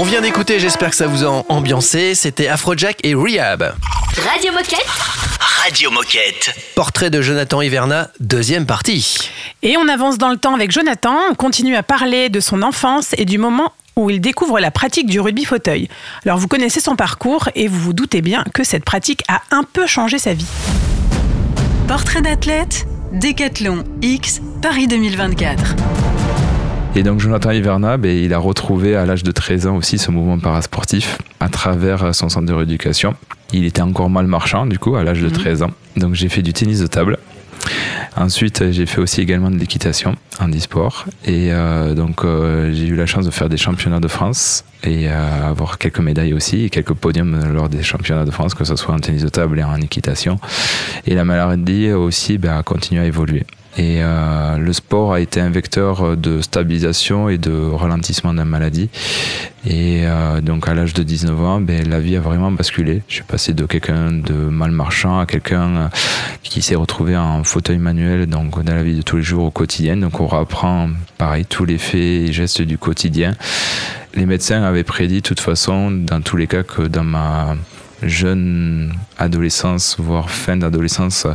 On 0.00 0.04
vient 0.04 0.22
d'écouter, 0.22 0.58
j'espère 0.58 0.88
que 0.88 0.96
ça 0.96 1.06
vous 1.06 1.24
a 1.26 1.44
ambiancé. 1.50 2.14
C'était 2.14 2.48
Afrojack 2.48 3.00
et 3.04 3.12
Rehab. 3.12 3.74
Radio 4.16 4.50
Moquette. 4.50 4.86
Radio 5.38 5.90
Moquette. 5.90 6.54
Portrait 6.74 7.10
de 7.10 7.20
Jonathan 7.20 7.60
Hiverna, 7.60 8.08
deuxième 8.18 8.64
partie. 8.64 9.30
Et 9.62 9.76
on 9.76 9.86
avance 9.88 10.16
dans 10.16 10.30
le 10.30 10.38
temps 10.38 10.54
avec 10.54 10.70
Jonathan, 10.70 11.18
on 11.30 11.34
continue 11.34 11.76
à 11.76 11.82
parler 11.82 12.30
de 12.30 12.40
son 12.40 12.62
enfance 12.62 13.14
et 13.18 13.26
du 13.26 13.36
moment 13.36 13.74
où 13.94 14.08
il 14.08 14.22
découvre 14.22 14.58
la 14.58 14.70
pratique 14.70 15.06
du 15.06 15.20
rugby 15.20 15.44
fauteuil. 15.44 15.90
Alors 16.24 16.38
vous 16.38 16.48
connaissez 16.48 16.80
son 16.80 16.96
parcours 16.96 17.50
et 17.54 17.68
vous 17.68 17.78
vous 17.78 17.92
doutez 17.92 18.22
bien 18.22 18.42
que 18.54 18.64
cette 18.64 18.86
pratique 18.86 19.22
a 19.28 19.42
un 19.50 19.64
peu 19.64 19.86
changé 19.86 20.18
sa 20.18 20.32
vie. 20.32 20.48
Portrait 21.86 22.22
d'athlète, 22.22 22.86
Décathlon 23.12 23.84
X, 24.00 24.40
Paris 24.62 24.86
2024. 24.86 25.76
Et 26.96 27.02
donc 27.04 27.20
Jonathan 27.20 27.52
Hiverna, 27.52 27.96
ben, 27.96 28.10
il 28.10 28.34
a 28.34 28.38
retrouvé 28.38 28.96
à 28.96 29.06
l'âge 29.06 29.22
de 29.22 29.30
13 29.30 29.68
ans 29.68 29.76
aussi 29.76 29.96
ce 29.96 30.10
mouvement 30.10 30.38
parasportif 30.38 31.18
à 31.38 31.48
travers 31.48 32.14
son 32.14 32.28
centre 32.28 32.46
de 32.46 32.52
rééducation. 32.52 33.14
Il 33.52 33.64
était 33.64 33.82
encore 33.82 34.10
mal 34.10 34.26
marchand 34.26 34.66
du 34.66 34.78
coup 34.78 34.96
à 34.96 35.04
l'âge 35.04 35.22
de 35.22 35.28
13 35.28 35.62
ans. 35.62 35.70
Donc 35.96 36.14
j'ai 36.14 36.28
fait 36.28 36.42
du 36.42 36.52
tennis 36.52 36.80
de 36.80 36.86
table. 36.88 37.18
Ensuite, 38.16 38.70
j'ai 38.72 38.86
fait 38.86 39.00
aussi 39.00 39.20
également 39.20 39.50
de 39.50 39.56
l'équitation 39.56 40.16
en 40.40 40.50
e-sport. 40.50 41.06
Et 41.24 41.52
euh, 41.52 41.94
donc, 41.94 42.24
euh, 42.24 42.72
j'ai 42.72 42.86
eu 42.86 42.96
la 42.96 43.06
chance 43.06 43.24
de 43.24 43.30
faire 43.30 43.48
des 43.48 43.56
championnats 43.56 44.00
de 44.00 44.08
France 44.08 44.64
et 44.82 45.08
euh, 45.08 45.48
avoir 45.48 45.78
quelques 45.78 46.00
médailles 46.00 46.34
aussi 46.34 46.64
et 46.64 46.70
quelques 46.70 46.94
podiums 46.94 47.52
lors 47.52 47.68
des 47.68 47.82
championnats 47.82 48.24
de 48.24 48.30
France, 48.30 48.54
que 48.54 48.64
ce 48.64 48.76
soit 48.76 48.94
en 48.94 48.98
tennis 48.98 49.22
de 49.22 49.28
table 49.28 49.58
et 49.60 49.62
en 49.62 49.76
équitation. 49.76 50.38
Et 51.06 51.14
la 51.14 51.24
maladie 51.24 51.92
aussi 51.92 52.38
ben, 52.38 52.58
a 52.58 52.62
continué 52.62 53.02
à 53.02 53.04
évoluer. 53.04 53.44
Et 53.76 54.02
euh, 54.02 54.58
le 54.58 54.72
sport 54.72 55.12
a 55.12 55.20
été 55.20 55.40
un 55.40 55.50
vecteur 55.50 56.16
de 56.16 56.40
stabilisation 56.40 57.28
et 57.28 57.38
de 57.38 57.70
ralentissement 57.72 58.32
de 58.32 58.38
la 58.38 58.44
maladie. 58.44 58.90
Et 59.64 60.02
euh, 60.04 60.40
donc 60.40 60.66
à 60.68 60.74
l'âge 60.74 60.92
de 60.92 61.02
19 61.02 61.40
ans, 61.44 61.60
ben, 61.60 61.88
la 61.88 62.00
vie 62.00 62.16
a 62.16 62.20
vraiment 62.20 62.50
basculé. 62.50 63.02
Je 63.08 63.14
suis 63.14 63.22
passé 63.22 63.52
de 63.52 63.64
quelqu'un 63.66 64.10
de 64.10 64.34
mal 64.34 64.72
marchand 64.72 65.20
à 65.20 65.26
quelqu'un 65.26 65.76
euh, 65.76 65.88
qui 66.42 66.62
s'est 66.62 66.74
retrouvé 66.74 67.16
en 67.16 67.44
fauteuil 67.44 67.78
manuel 67.78 68.26
donc 68.26 68.62
dans 68.62 68.74
la 68.74 68.82
vie 68.82 68.96
de 68.96 69.02
tous 69.02 69.18
les 69.18 69.22
jours 69.22 69.44
au 69.44 69.50
quotidien. 69.50 69.96
Donc 69.96 70.20
on 70.20 70.26
reprend 70.26 70.88
pareil 71.16 71.44
tous 71.44 71.64
les 71.64 71.78
faits 71.78 72.00
et 72.00 72.32
gestes 72.32 72.62
du 72.62 72.76
quotidien. 72.76 73.34
Les 74.14 74.26
médecins 74.26 74.64
avaient 74.64 74.82
prédit 74.82 75.16
de 75.16 75.26
toute 75.26 75.40
façon, 75.40 75.92
dans 75.92 76.20
tous 76.20 76.36
les 76.36 76.48
cas, 76.48 76.64
que 76.64 76.82
dans 76.82 77.04
ma 77.04 77.54
jeune 78.02 78.92
adolescence, 79.18 79.96
voire 79.98 80.30
fin 80.30 80.56
d'adolescence, 80.56 81.26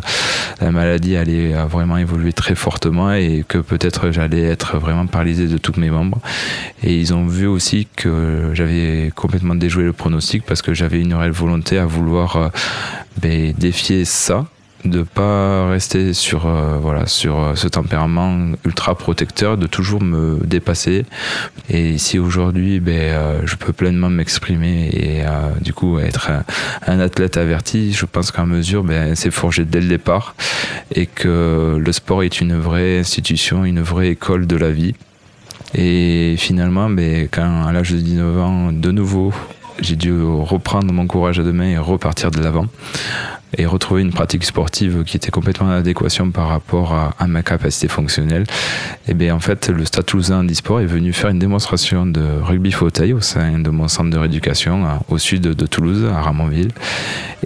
la 0.61 0.71
maladie 0.71 1.15
allait 1.15 1.53
euh, 1.53 1.65
vraiment 1.65 1.97
évoluer 1.97 2.33
très 2.33 2.55
fortement 2.55 3.13
et 3.13 3.45
que 3.47 3.57
peut-être 3.57 4.11
j'allais 4.11 4.43
être 4.43 4.77
vraiment 4.77 5.05
paralysé 5.05 5.47
de 5.47 5.57
tous 5.57 5.79
mes 5.79 5.89
membres. 5.89 6.19
Et 6.83 6.97
ils 6.97 7.13
ont 7.13 7.27
vu 7.27 7.47
aussi 7.47 7.87
que 7.95 8.51
j'avais 8.53 9.11
complètement 9.15 9.55
déjoué 9.55 9.83
le 9.83 9.93
pronostic 9.93 10.43
parce 10.45 10.61
que 10.61 10.73
j'avais 10.73 11.01
une 11.01 11.13
réelle 11.13 11.31
volonté 11.31 11.77
à 11.77 11.85
vouloir 11.85 12.35
euh, 12.37 12.49
ben, 13.21 13.53
défier 13.57 14.05
ça 14.05 14.45
de 14.85 15.03
pas 15.03 15.69
rester 15.69 16.13
sur 16.13 16.45
euh, 16.45 16.77
voilà 16.79 17.07
sur 17.07 17.39
euh, 17.39 17.55
ce 17.55 17.67
tempérament 17.67 18.53
ultra 18.65 18.95
protecteur 18.95 19.57
de 19.57 19.67
toujours 19.67 20.01
me 20.01 20.39
dépasser. 20.45 21.05
Et 21.69 21.97
si 21.97 22.19
aujourd'hui 22.19 22.79
ben 22.79 22.93
euh, 22.93 23.41
je 23.45 23.55
peux 23.55 23.73
pleinement 23.73 24.09
m'exprimer 24.09 24.89
et 24.93 25.23
du 25.61 25.73
coup 25.73 25.99
être 25.99 26.29
un, 26.87 26.99
athlète 26.99 27.37
averti 27.37 27.93
je 27.93 28.05
pense 28.05 28.31
qu'en 28.31 28.45
mesure 28.45 28.83
ben 28.83 29.15
c'est 29.15 29.31
forgé 29.31 29.65
dès 29.65 29.81
le 29.81 29.87
départ 29.87 30.35
et 30.93 31.05
que 31.07 31.77
le 31.79 31.91
sport 31.91 32.23
est 32.23 32.41
une 32.41 32.57
vraie 32.57 32.99
institution 32.99 33.65
une 33.65 33.81
vraie 33.81 34.09
école 34.09 34.47
de 34.47 34.55
la 34.55 34.71
vie. 34.71 34.93
Et 35.73 36.35
finalement 36.37 36.89
ben 36.89 37.27
quand 37.31 37.65
à 37.65 37.71
l'âge 37.71 37.91
de 37.91 37.97
19 37.97 38.39
ans 38.39 38.71
de 38.71 38.91
nouveau 38.91 39.33
j'ai 39.81 39.95
dû 39.95 40.13
reprendre 40.21 40.93
mon 40.93 41.05
courage 41.05 41.39
à 41.39 41.43
deux 41.43 41.51
mains 41.51 41.71
et 41.71 41.77
repartir 41.77 42.31
de 42.31 42.39
l'avant 42.39 42.67
et 43.57 43.65
retrouver 43.65 44.01
une 44.01 44.11
pratique 44.11 44.43
sportive 44.43 45.03
qui 45.03 45.17
était 45.17 45.31
complètement 45.31 45.67
en 45.67 45.71
adéquation 45.71 46.31
par 46.31 46.47
rapport 46.47 46.93
à, 46.93 47.27
ma 47.27 47.43
capacité 47.43 47.87
fonctionnelle. 47.87 48.45
Et 49.07 49.13
bien 49.13 49.35
en 49.35 49.39
fait, 49.39 49.69
le 49.69 49.85
Stade 49.85 50.05
Toulousain 50.05 50.43
d'e-sport 50.43 50.81
est 50.81 50.85
venu 50.85 51.13
faire 51.13 51.29
une 51.29 51.39
démonstration 51.39 52.05
de 52.05 52.23
rugby 52.41 52.71
fauteuil 52.71 53.13
au 53.13 53.21
sein 53.21 53.59
de 53.59 53.69
mon 53.69 53.87
centre 53.87 54.09
de 54.09 54.17
rééducation 54.17 54.83
au 55.09 55.17
sud 55.17 55.41
de 55.41 55.65
Toulouse, 55.65 56.05
à 56.05 56.21
Ramonville. 56.21 56.71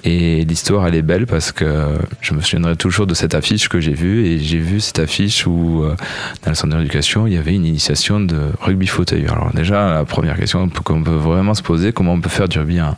Et 0.03 0.45
l'histoire, 0.45 0.87
elle 0.87 0.95
est 0.95 1.01
belle 1.01 1.25
parce 1.25 1.51
que 1.51 1.97
je 2.21 2.33
me 2.33 2.41
souviendrai 2.41 2.75
toujours 2.75 3.07
de 3.07 3.13
cette 3.13 3.35
affiche 3.35 3.69
que 3.69 3.79
j'ai 3.79 3.93
vue 3.93 4.25
et 4.25 4.39
j'ai 4.39 4.59
vu 4.59 4.79
cette 4.79 4.99
affiche 4.99 5.45
où 5.45 5.83
euh, 5.83 5.95
dans 6.43 6.51
le 6.51 6.55
centre 6.55 6.69
de 6.69 6.75
rééducation, 6.75 7.27
il 7.27 7.33
y 7.33 7.37
avait 7.37 7.53
une 7.53 7.65
initiation 7.65 8.19
de 8.19 8.37
rugby 8.61 8.87
fauteuil. 8.87 9.25
Alors 9.27 9.51
déjà, 9.53 9.93
la 9.93 10.05
première 10.05 10.37
question 10.37 10.69
qu'on 10.69 11.03
peut 11.03 11.11
vraiment 11.11 11.53
se 11.53 11.63
poser, 11.63 11.91
comment 11.91 12.13
on 12.13 12.21
peut 12.21 12.29
faire 12.29 12.47
du 12.47 12.59
rugby 12.59 12.81
en, 12.81 12.95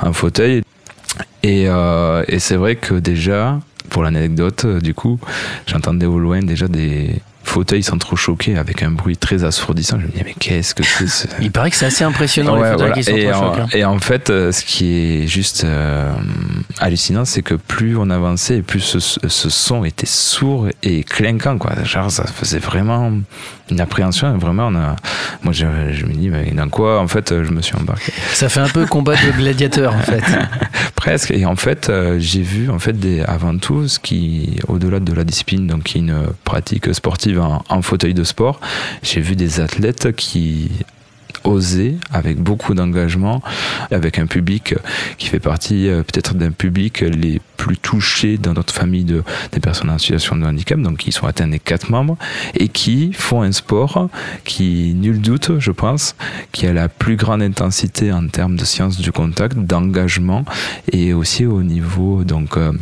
en 0.00 0.12
fauteuil? 0.12 0.62
Et, 1.48 1.64
euh, 1.68 2.22
et 2.28 2.38
c'est 2.38 2.56
vrai 2.56 2.76
que 2.76 2.94
déjà, 2.94 3.58
pour 3.90 4.02
l'anecdote, 4.02 4.64
euh, 4.64 4.80
du 4.80 4.94
coup, 4.94 5.18
j'entendais 5.66 6.06
au 6.06 6.18
loin 6.18 6.40
déjà 6.40 6.68
des 6.68 7.20
fauteuils 7.44 7.82
sans 7.82 7.96
trop 7.96 8.14
choquer 8.14 8.58
avec 8.58 8.82
un 8.82 8.90
bruit 8.90 9.16
très 9.16 9.42
assourdissant. 9.42 9.98
Je 9.98 10.04
me 10.06 10.10
disais, 10.10 10.24
mais 10.26 10.34
qu'est-ce 10.38 10.74
que 10.74 10.82
c'est 10.82 11.06
ce- 11.08 11.26
Il 11.40 11.50
paraît 11.50 11.70
que 11.70 11.76
c'est 11.76 11.86
assez 11.86 12.04
impressionnant 12.04 12.56
les 12.56 12.72
fauteuils 12.72 12.76
voilà. 12.76 12.94
qui 12.94 13.04
sont 13.04 13.16
et, 13.16 13.30
trop 13.30 13.42
en, 13.44 13.54
chocs, 13.54 13.74
et 13.74 13.84
en 13.86 13.98
fait, 13.98 14.28
euh, 14.28 14.52
ce 14.52 14.62
qui 14.62 14.92
est 15.22 15.26
juste 15.26 15.64
euh, 15.64 16.12
hallucinant, 16.78 17.24
c'est 17.24 17.40
que 17.40 17.54
plus 17.54 17.96
on 17.96 18.10
avançait, 18.10 18.60
plus 18.60 18.80
ce, 18.80 18.98
ce 19.00 19.48
son 19.48 19.84
était 19.86 20.04
sourd 20.06 20.68
et 20.82 21.04
clinquant. 21.04 21.56
Quoi. 21.56 21.72
Genre, 21.84 22.10
ça 22.10 22.26
faisait 22.26 22.58
vraiment 22.58 23.12
une 23.70 23.80
appréhension. 23.80 24.36
Vraiment, 24.38 24.68
on 24.68 24.74
a... 24.74 24.96
moi, 25.42 25.52
je, 25.52 25.66
je 25.92 26.06
me 26.06 26.12
dis, 26.12 26.28
mais 26.30 26.50
dans 26.52 26.68
quoi, 26.68 27.00
en 27.00 27.08
fait, 27.08 27.42
je 27.42 27.50
me 27.50 27.62
suis 27.62 27.76
embarqué 27.76 28.12
Ça 28.32 28.48
fait 28.48 28.60
un 28.60 28.68
peu 28.68 28.86
combat 28.86 29.14
de 29.14 29.36
gladiateur 29.36 29.94
en 29.94 30.00
fait. 30.00 30.22
Presque. 30.94 31.30
Et 31.30 31.46
en 31.46 31.56
fait, 31.56 31.88
euh, 31.88 32.16
j'ai 32.18 32.42
vu, 32.42 32.70
en 32.70 32.78
fait, 32.78 32.92
des, 32.92 33.22
avant 33.22 33.56
tout, 33.56 33.88
ce 33.88 33.98
qui, 33.98 34.58
au-delà 34.68 35.00
de 35.00 35.12
la 35.12 35.24
discipline, 35.24 35.66
donc 35.66 35.84
qui 35.84 35.98
est 35.98 36.00
une 36.00 36.28
pratique 36.44 36.92
sportive 36.94 37.40
en, 37.40 37.62
en 37.68 37.82
fauteuil 37.82 38.14
de 38.14 38.24
sport, 38.24 38.60
j'ai 39.02 39.20
vu 39.20 39.36
des 39.36 39.60
athlètes 39.60 40.14
qui 40.16 40.70
osaient, 41.48 41.96
avec 42.12 42.38
beaucoup 42.38 42.74
d'engagement, 42.74 43.42
avec 43.90 44.18
un 44.18 44.26
public 44.26 44.74
qui 45.16 45.28
fait 45.28 45.40
partie 45.40 45.88
euh, 45.88 46.02
peut-être 46.02 46.34
d'un 46.34 46.52
public 46.52 47.00
les 47.00 47.40
plus 47.56 47.76
touchés 47.76 48.38
dans 48.38 48.52
notre 48.52 48.72
famille 48.72 49.04
de, 49.04 49.24
des 49.52 49.60
personnes 49.60 49.90
en 49.90 49.98
situation 49.98 50.36
de 50.36 50.44
handicap, 50.44 50.80
donc 50.80 50.98
qui 50.98 51.12
sont 51.12 51.26
atteints 51.26 51.48
des 51.48 51.58
quatre 51.58 51.90
membres, 51.90 52.16
et 52.54 52.68
qui 52.68 53.12
font 53.12 53.42
un 53.42 53.52
sport 53.52 54.08
qui, 54.44 54.94
nul 54.94 55.20
doute, 55.20 55.58
je 55.58 55.72
pense, 55.72 56.14
qui 56.52 56.66
a 56.66 56.72
la 56.72 56.88
plus 56.88 57.16
grande 57.16 57.42
intensité 57.42 58.12
en 58.12 58.26
termes 58.28 58.56
de 58.56 58.64
science 58.64 58.98
du 58.98 59.10
contact, 59.10 59.56
d'engagement, 59.56 60.44
et 60.92 61.12
aussi 61.12 61.46
au 61.46 61.62
niveau 61.62 62.24
donc 62.24 62.56
euh, 62.56 62.72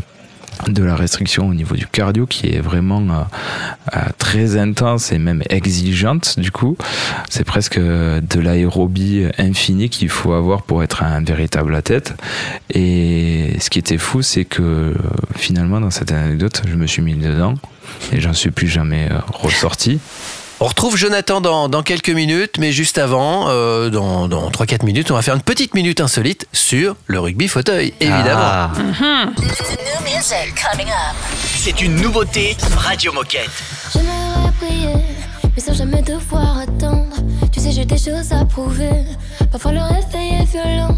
de 0.68 0.82
la 0.82 0.96
restriction 0.96 1.48
au 1.48 1.54
niveau 1.54 1.76
du 1.76 1.86
cardio 1.86 2.26
qui 2.26 2.48
est 2.48 2.60
vraiment 2.60 3.00
euh, 3.00 3.22
euh, 3.96 4.00
très 4.18 4.56
intense 4.56 5.12
et 5.12 5.18
même 5.18 5.42
exigeante 5.50 6.38
du 6.38 6.50
coup. 6.50 6.76
C'est 7.28 7.44
presque 7.44 7.78
de 7.78 8.40
l'aérobie 8.40 9.26
infinie 9.38 9.88
qu'il 9.88 10.08
faut 10.08 10.32
avoir 10.32 10.62
pour 10.62 10.82
être 10.82 11.02
un 11.02 11.22
véritable 11.22 11.74
athlète. 11.74 12.14
Et 12.72 13.56
ce 13.60 13.70
qui 13.70 13.78
était 13.78 13.98
fou 13.98 14.22
c'est 14.22 14.44
que 14.44 14.94
finalement 15.36 15.80
dans 15.80 15.90
cette 15.90 16.12
anecdote 16.12 16.62
je 16.68 16.74
me 16.74 16.86
suis 16.86 17.02
mis 17.02 17.14
dedans 17.14 17.54
et 18.12 18.20
j'en 18.20 18.32
suis 18.32 18.50
plus 18.50 18.68
jamais 18.68 19.08
euh, 19.10 19.18
ressorti 19.32 20.00
On 20.58 20.64
retrouve 20.64 20.96
Jonathan 20.96 21.42
dans, 21.42 21.68
dans 21.68 21.82
quelques 21.82 22.08
minutes, 22.08 22.56
mais 22.58 22.72
juste 22.72 22.96
avant, 22.96 23.50
euh, 23.50 23.90
dans, 23.90 24.26
dans 24.26 24.48
3-4 24.50 24.86
minutes, 24.86 25.10
on 25.10 25.14
va 25.14 25.20
faire 25.20 25.34
une 25.34 25.42
petite 25.42 25.74
minute 25.74 26.00
insolite 26.00 26.46
sur 26.50 26.96
le 27.06 27.20
rugby 27.20 27.46
fauteuil, 27.46 27.92
évidemment. 28.00 28.40
Ah. 28.40 28.70
C'est 31.56 31.82
une 31.82 31.96
nouveauté 31.96 32.56
Radio 32.78 33.12
Moquette. 33.12 33.50
J'aimerais 33.92 34.50
prier, 34.58 34.94
mais 35.54 35.60
sans 35.60 35.74
jamais 35.74 36.00
devoir 36.00 36.60
attendre. 36.60 37.16
Tu 37.52 37.60
sais, 37.60 37.72
j'ai 37.72 37.84
des 37.84 37.98
choses 37.98 38.32
à 38.32 38.46
prouver. 38.46 39.04
Parfois 39.52 39.72
le 39.72 39.82
réveil 39.82 40.40
est 40.40 40.50
violent. 40.50 40.96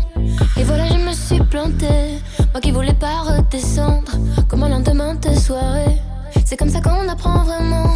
Et 0.57 0.63
voilà, 0.63 0.87
je 0.87 0.99
me 0.99 1.13
suis 1.13 1.41
plantée. 1.51 2.21
Moi 2.53 2.61
qui 2.63 2.71
voulais 2.71 2.95
pas 2.95 3.23
redescendre. 3.23 4.13
Comme 4.49 4.63
un 4.63 4.69
lendemain 4.69 5.17
de 5.17 5.35
soirée. 5.35 5.97
C'est 6.45 6.57
comme 6.57 6.71
ça 6.71 6.81
qu'on 6.81 7.09
apprend 7.09 7.43
vraiment. 7.43 7.91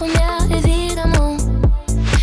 Première, 0.00 0.44
évidemment. 0.56 1.36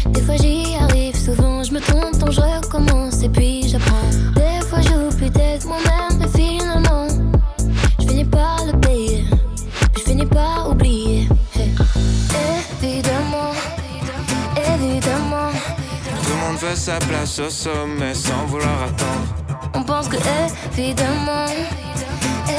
Des 0.08 0.22
fois 0.22 0.36
j'y 0.38 0.76
arrive, 0.82 1.16
souvent 1.16 1.62
je 1.64 1.72
me 1.72 1.80
trompe, 1.80 2.18
donc 2.18 2.32
je 2.32 2.42
recommence 2.42 3.22
et 3.22 3.30
puis 3.30 3.68
j'apprends. 3.70 4.10
Des 4.36 4.66
fois 4.68 4.82
j'oublie 4.82 5.30
d'être 5.30 5.66
moi-même, 5.68 6.20
et 6.26 6.38
finalement, 6.38 7.08
je 8.00 8.08
finis 8.08 8.26
par 8.26 8.66
le 8.66 8.74
payer. 8.80 9.26
Puis 9.94 10.02
je 10.02 10.10
finis 10.10 10.26
par 10.26 10.72
oublier. 10.72 11.28
Hey. 11.56 11.72
Évidemment, 12.82 13.54
évidemment, 14.74 15.52
Tout 16.24 16.32
le 16.32 16.40
monde 16.48 16.58
veut 16.60 16.76
sa 16.76 16.98
place 16.98 17.40
au 17.40 17.50
sommet 17.50 18.16
sans 18.16 18.46
vouloir 18.48 18.78
attendre. 18.88 19.28
on 19.76 19.84
pense 19.84 20.08
que 20.08 20.18
évidemment, 20.74 21.46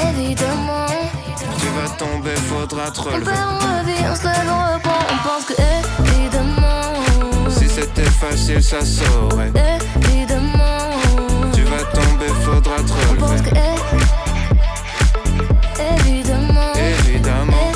évidemment, 0.07 0.87
Tu 1.79 1.85
vas 1.85 1.95
tomber, 1.95 2.35
faudra 2.35 2.91
te 2.91 2.99
on 2.99 3.03
perd, 3.03 3.29
on 3.29 3.79
revit, 3.79 4.03
on 4.11 4.15
se 4.15 4.23
lève, 4.25 4.49
on 4.49 4.73
reprend. 4.73 4.99
On 5.13 5.17
pense 5.25 5.45
que 5.45 5.53
évidemment, 6.11 6.93
Si 7.49 7.69
c'était 7.69 8.03
facile, 8.03 8.61
ça 8.61 8.81
saurait. 8.83 9.51
évidemment, 10.11 10.89
Tu 11.53 11.61
vas 11.61 11.83
tomber, 11.93 12.27
faudra 12.43 12.75
te 12.79 12.91
on 13.11 13.15
pense 13.15 13.41
que 13.41 13.49
évidemment, 16.01 16.73
Évidemment, 16.75 17.71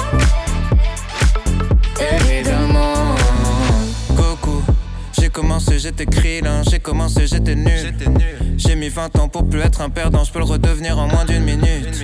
évidemment. 2.19 3.15
Coco, 4.17 4.63
j'ai 5.17 5.29
commencé, 5.29 5.79
j'étais 5.79 6.05
krillin. 6.05 6.61
J'ai 6.69 6.79
commencé, 6.79 7.25
j'étais 7.25 7.55
nul. 7.55 7.95
J'ai 8.57 8.75
mis 8.75 8.89
20 8.89 9.17
ans 9.17 9.29
pour 9.29 9.47
plus 9.47 9.61
être 9.61 9.79
un 9.79 9.89
perdant. 9.89 10.25
Je 10.25 10.31
peux 10.33 10.39
le 10.39 10.45
redevenir 10.45 10.97
en 10.99 11.07
moins 11.07 11.23
d'une 11.23 11.43
minute. 11.45 12.03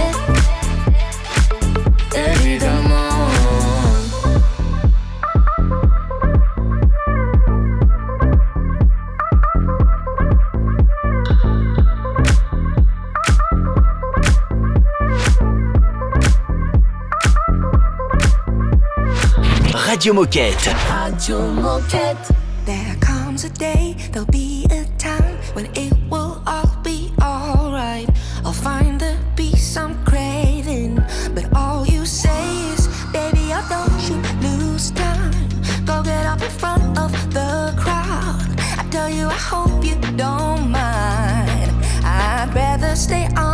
Radio 20.01 20.13
Moquette. 20.13 20.73
Radio 20.89 21.53
Moquette. 21.53 22.35
There 22.65 22.95
comes 23.01 23.43
a 23.43 23.49
day, 23.49 23.95
there'll 24.11 24.25
be 24.31 24.65
a 24.71 24.85
time 24.97 25.37
when 25.53 25.67
it 25.75 25.93
will 26.09 26.41
all 26.47 26.75
be 26.81 27.13
alright. 27.21 28.09
I'll 28.43 28.51
find 28.51 28.99
the 28.99 29.15
peace 29.35 29.77
I'm 29.77 30.03
craving, 30.03 30.95
but 31.35 31.45
all 31.55 31.85
you 31.85 32.07
say 32.07 32.71
is, 32.73 32.87
baby, 33.13 33.53
I 33.53 33.61
don't 33.69 34.01
you 34.09 34.17
lose 34.41 34.89
time. 34.89 35.49
Go 35.85 36.01
get 36.01 36.25
up 36.25 36.41
in 36.41 36.49
front 36.49 36.97
of 36.97 37.11
the 37.31 37.71
crowd. 37.77 38.49
I 38.79 38.87
tell 38.89 39.07
you, 39.07 39.27
I 39.27 39.33
hope 39.53 39.85
you 39.85 39.97
don't 40.17 40.71
mind. 40.71 41.69
I'd 42.03 42.51
rather 42.55 42.95
stay 42.95 43.27
honest. 43.37 43.50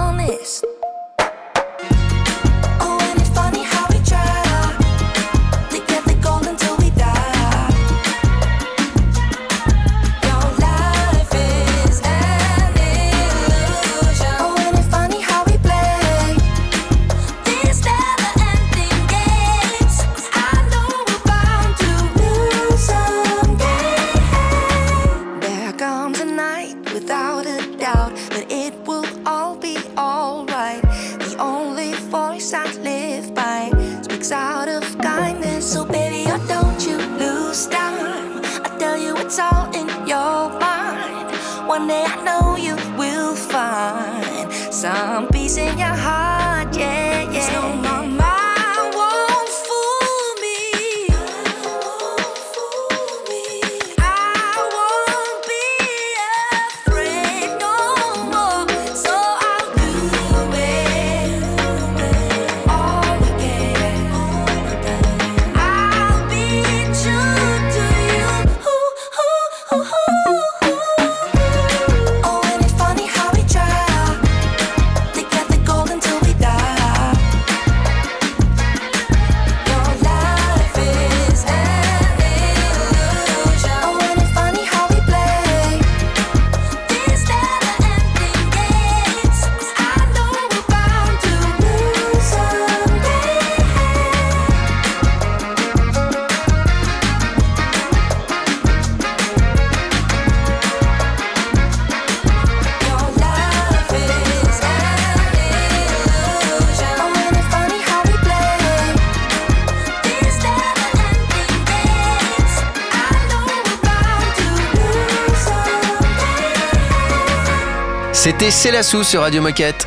C'était 118.49 118.51
C'est 118.51 118.71
la 118.71 118.83
sous 118.83 119.03
sur 119.03 119.21
Radio 119.21 119.41
Moquette. 119.41 119.85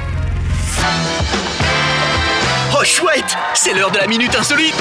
Oh 2.78 2.84
chouette, 2.84 3.36
c'est 3.54 3.72
l'heure 3.72 3.90
de 3.90 3.96
la 3.96 4.06
minute 4.06 4.34
insolite. 4.38 4.74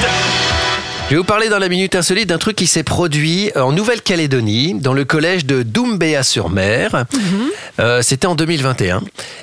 Je 1.06 1.16
vais 1.16 1.18
vous 1.18 1.24
parler 1.24 1.50
dans 1.50 1.58
la 1.58 1.70
Minute 1.70 1.96
Insolite 1.96 2.30
d'un 2.30 2.38
truc 2.38 2.56
qui 2.56 2.68
s'est 2.68 2.84
produit 2.84 3.52
en 3.56 3.72
Nouvelle-Calédonie, 3.72 4.76
dans 4.76 4.94
le 4.94 5.06
collège 5.06 5.44
de 5.46 5.64
Doumbéa-sur-Mer. 5.64 7.06
Euh, 7.80 8.04
C'était 8.04 8.28
en 8.28 8.36
2021. 8.36 9.02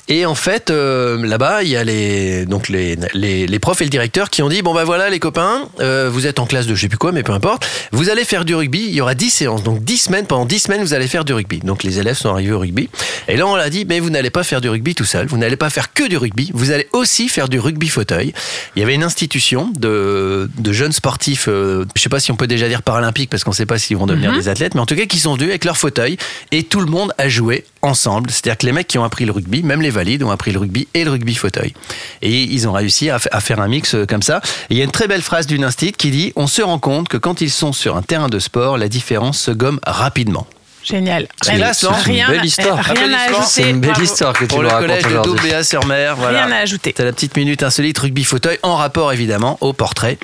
Et 0.09 0.25
en 0.25 0.37
fait, 0.37 0.71
euh, 0.71 1.27
là-bas, 1.27 1.65
il 1.65 1.69
y 1.71 1.77
a 1.77 1.83
les, 1.83 2.47
donc 2.47 2.69
les, 2.69 2.97
les, 3.15 3.47
les 3.49 3.59
profs 3.59 3.81
et 3.81 3.85
le 3.85 3.91
directeur 3.91 4.31
qui 4.31 4.41
ont 4.43 4.49
dit, 4.49 4.63
bon 4.63 4.73
ben 4.73 4.85
voilà 4.85 5.11
les 5.11 5.19
copains, 5.19 5.69
euh, 5.81 6.09
vous 6.13 6.29
êtes 6.29 6.39
en 6.39 6.47
classe 6.47 6.67
de 6.69 6.77
je 6.77 6.83
sais 6.83 6.89
plus 6.89 6.97
quoi, 6.97 7.11
mais 7.11 7.25
peu 7.25 7.33
importe, 7.33 7.67
vous 7.91 8.09
allez 8.09 8.25
faire 8.25 8.45
du 8.45 8.55
rugby, 8.55 8.85
il 8.89 8.95
y 8.95 9.01
aura 9.01 9.17
10 9.17 9.31
séances, 9.31 9.63
donc 9.65 9.83
10 9.83 9.99
semaines, 9.99 10.27
pendant 10.27 10.45
10 10.45 10.61
semaines, 10.61 10.81
vous 10.83 10.95
allez 10.95 11.09
faire 11.09 11.25
du 11.25 11.33
rugby. 11.33 11.59
Donc 11.59 11.83
les 11.83 11.99
élèves 11.99 12.17
sont 12.17 12.31
arrivés 12.31 12.53
au 12.53 12.61
rugby. 12.61 12.89
Et 13.27 13.37
là, 13.37 13.49
on 13.49 13.57
l'a 13.57 13.69
dit, 13.69 13.85
mais 13.85 13.99
vous 13.99 14.11
n'allez 14.11 14.31
pas 14.31 14.45
faire 14.45 14.61
du 14.61 14.69
rugby 14.69 14.95
tout 14.95 15.05
seul, 15.05 15.27
vous 15.27 15.39
n'allez 15.39 15.57
pas 15.57 15.71
faire 15.71 15.93
que 15.93 16.07
du 16.09 16.17
rugby, 16.17 16.53
vous 16.55 16.71
allez 16.71 16.87
aussi 16.93 17.29
faire 17.29 17.49
du 17.49 17.59
rugby 17.59 17.89
fauteuil. 17.89 18.33
Il 18.77 18.81
y 18.81 18.83
avait 18.85 18.95
une 18.95 19.03
institution 19.03 19.73
de, 19.77 20.49
de 20.57 20.73
jeunes 20.73 20.93
sportifs, 20.93 21.47
euh, 21.49 21.85
je 21.97 22.03
sais 22.03 22.09
pas 22.09 22.21
si 22.21 22.31
on 22.31 22.37
peut 22.37 22.47
déjà 22.47 22.69
dire 22.69 22.83
paralympiques, 22.83 23.29
parce 23.31 23.43
qu'on 23.43 23.51
sait 23.53 23.67
pas 23.67 23.79
s'ils 23.79 23.97
vont 23.97 24.07
devenir 24.07 24.31
Mhm. 24.31 24.39
des 24.39 24.49
athlètes, 24.49 24.75
mais 24.77 24.81
en 24.81 24.87
tout 24.87 24.95
cas 24.95 25.07
qui 25.07 25.19
sont 25.19 25.35
venus 25.35 25.49
avec 25.51 25.65
leur 25.65 25.77
fauteuil, 25.77 26.17
et 26.53 26.63
tout 26.63 26.81
le 26.81 26.87
monde 26.87 27.13
a 27.19 27.29
joué 27.29 27.65
ensemble. 27.83 28.31
C'est-à-dire 28.31 28.59
que 28.59 28.67
les 28.67 28.73
mecs 28.73 28.87
qui 28.87 28.99
ont 28.99 29.05
appris 29.05 29.25
le 29.25 29.33
rugby, 29.33 29.63
même 29.65 29.83
les 29.83 29.91
valides, 29.97 30.23
ont 30.23 30.31
appris 30.31 30.53
le 30.53 30.61
rugby 30.61 30.87
et 30.95 31.03
le 31.05 31.11
rugby 31.11 31.35
fauteuil. 31.35 31.75
Et 32.23 32.43
ils 32.43 32.69
ont 32.69 32.73
réussi 32.73 33.11
à, 33.11 33.19
fa- 33.19 33.31
à 33.33 33.41
faire 33.41 33.61
un 33.61 33.67
mix 33.69 33.95
euh, 33.95 34.07
comme 34.07 34.23
ça. 34.23 34.41
Et 34.71 34.75
il 34.75 34.77
y 34.77 34.81
a 34.81 34.85
une 34.85 34.93
très 34.93 35.09
belle 35.09 35.23
phrase 35.23 35.47
d'une 35.49 35.65
instit 35.65 35.91
qui 35.93 36.11
dit 36.13 36.33
On 36.37 36.47
se 36.47 36.63
rend 36.63 36.79
compte 36.79 37.09
que 37.09 37.17
quand 37.17 37.41
ils 37.41 37.51
sont 37.51 37.73
sur 37.73 37.97
un 37.97 38.03
terrain 38.03 38.29
de 38.29 38.39
sport, 38.39 38.79
la 38.79 38.89
différence 38.89 39.39
se 39.41 39.51
gomme 39.51 39.81
rapidement. 39.85 40.47
Génial. 40.85 41.27
C'est 41.43 41.51
rien, 41.51 42.29
Belle 42.29 42.45
histoire. 42.45 42.79
Rien 42.79 43.13
à 43.13 43.25
ajouter. 43.25 43.43
C'est 43.49 43.71
une 43.71 43.81
belle 43.81 44.01
histoire 44.01 44.33
que 44.35 44.45
tu 44.45 44.55
Pour 44.55 44.63
le 44.63 44.69
collège 44.69 45.03
de 45.03 45.09
aujourd'hui. 45.09 45.33
Doumbéa-sur-Mer, 45.35 46.15
voilà. 46.15 46.45
Rien 46.47 46.55
à 46.57 46.61
ajouter. 46.61 46.95
C'est 46.97 47.05
la 47.05 47.13
petite 47.13 47.37
minute 47.37 47.65
insolite 47.65 47.99
rugby 47.99 48.23
fauteuil 48.23 48.61
en 48.63 48.77
rapport 48.77 49.13
évidemment 49.13 49.59
au 49.63 49.73
portrait 49.73 50.17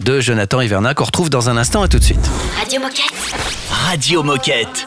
de 0.00 0.20
Jonathan 0.20 0.62
Hiverna 0.62 0.94
qu'on 0.94 1.04
retrouve 1.04 1.28
dans 1.28 1.50
un 1.50 1.58
instant. 1.58 1.82
À 1.82 1.88
tout 1.88 1.98
de 1.98 2.04
suite. 2.04 2.30
Radio 2.58 2.80
Moquette. 2.80 3.12
Radio 3.90 4.22
Moquette. 4.22 4.86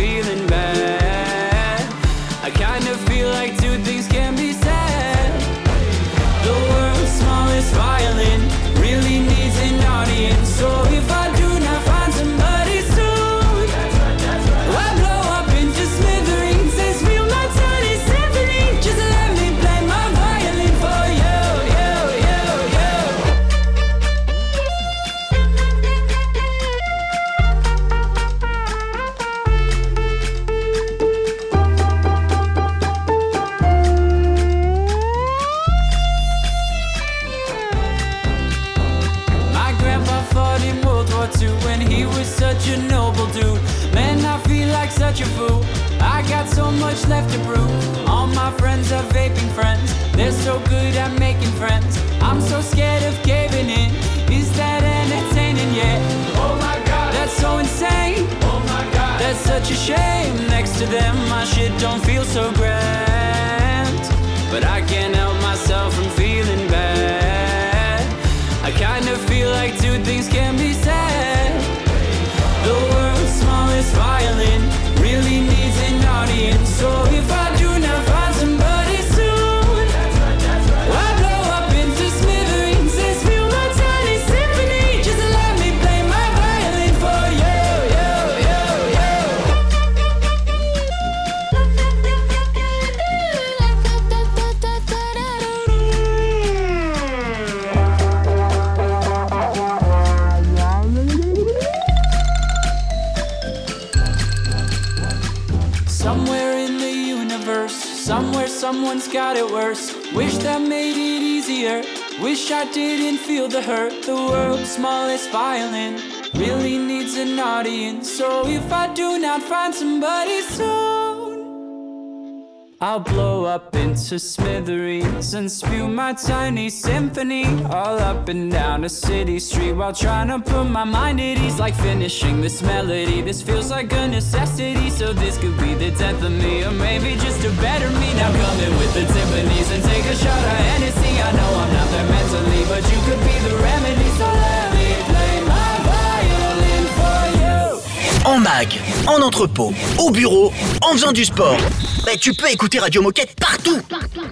finishing 132.01 132.41
this 132.41 132.63
melody, 132.63 133.21
this 133.21 133.43
feels 133.43 133.69
like 133.69 133.93
a 133.93 134.07
necessity. 134.07 134.89
So 134.89 135.13
this 135.13 135.37
could 135.37 135.55
be 135.59 135.75
the 135.75 135.91
death 135.91 136.23
of 136.23 136.31
me, 136.31 136.63
or 136.63 136.71
maybe 136.71 137.13
just 137.21 137.45
a 137.45 137.51
better 137.61 137.89
me. 138.01 138.09
Now 138.15 138.31
come 138.41 138.59
in 138.59 138.73
with 138.79 138.91
the 138.95 139.01
timpanis 139.01 139.69
and 139.71 139.83
take 139.83 140.05
a 140.05 140.15
shot 140.15 140.41
of 140.51 140.57
Hennessy. 140.69 141.13
I 141.21 141.31
know 141.37 141.49
I'm 141.61 141.71
not 141.71 141.87
there 141.93 142.09
mentally, 142.09 142.63
but 142.71 142.81
you 142.91 142.99
could 143.05 143.21
be 143.29 143.35
the 143.47 143.55
remedy. 143.67 144.09
So 144.17 144.25
let 144.25 144.67
me 144.73 144.87
play 145.11 145.33
my 145.53 145.71
violin 145.89 146.85
for 146.97 147.21
you. 147.39 147.81
En 148.25 148.39
mag, 148.39 148.69
en 149.05 149.21
entrepôt, 149.21 149.71
au 149.99 150.09
bureau, 150.09 150.51
en 150.81 150.93
faisant 150.93 151.11
du 151.11 151.23
sport. 151.23 151.57
Bah, 152.03 152.17
tu 152.19 152.33
peux 152.33 152.49
écouter 152.49 152.79
Radio 152.79 153.03
Moquette 153.03 153.35
partout. 153.39 153.79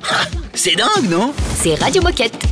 Ah, 0.10 0.26
C'est 0.56 0.76
dingue, 0.76 1.08
non? 1.08 1.34
C'est 1.56 1.76
Radio 1.76 2.02
Moquette. 2.02 2.49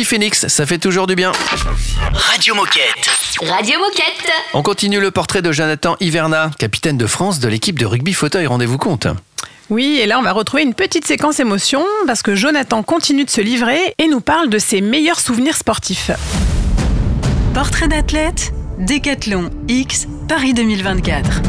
Petit 0.00 0.06
phénix, 0.06 0.46
ça 0.46 0.64
fait 0.64 0.78
toujours 0.78 1.06
du 1.06 1.14
bien. 1.14 1.30
Radio 2.14 2.54
Moquette. 2.54 3.10
Radio 3.42 3.78
Moquette. 3.78 4.32
On 4.54 4.62
continue 4.62 4.98
le 4.98 5.10
portrait 5.10 5.42
de 5.42 5.52
Jonathan 5.52 5.96
Hiverna, 6.00 6.50
capitaine 6.58 6.96
de 6.96 7.06
France 7.06 7.38
de 7.38 7.48
l'équipe 7.48 7.78
de 7.78 7.84
rugby 7.84 8.14
fauteuil, 8.14 8.46
rendez-vous 8.46 8.78
compte. 8.78 9.08
Oui, 9.68 9.98
et 10.00 10.06
là, 10.06 10.18
on 10.18 10.22
va 10.22 10.32
retrouver 10.32 10.62
une 10.62 10.72
petite 10.72 11.06
séquence 11.06 11.38
émotion 11.38 11.84
parce 12.06 12.22
que 12.22 12.34
Jonathan 12.34 12.82
continue 12.82 13.26
de 13.26 13.30
se 13.30 13.42
livrer 13.42 13.94
et 13.98 14.08
nous 14.08 14.22
parle 14.22 14.48
de 14.48 14.58
ses 14.58 14.80
meilleurs 14.80 15.20
souvenirs 15.20 15.56
sportifs. 15.56 16.10
Portrait 17.52 17.88
d'athlète, 17.88 18.54
Décathlon 18.78 19.50
X, 19.68 20.08
Paris 20.28 20.54
2024. 20.54 21.42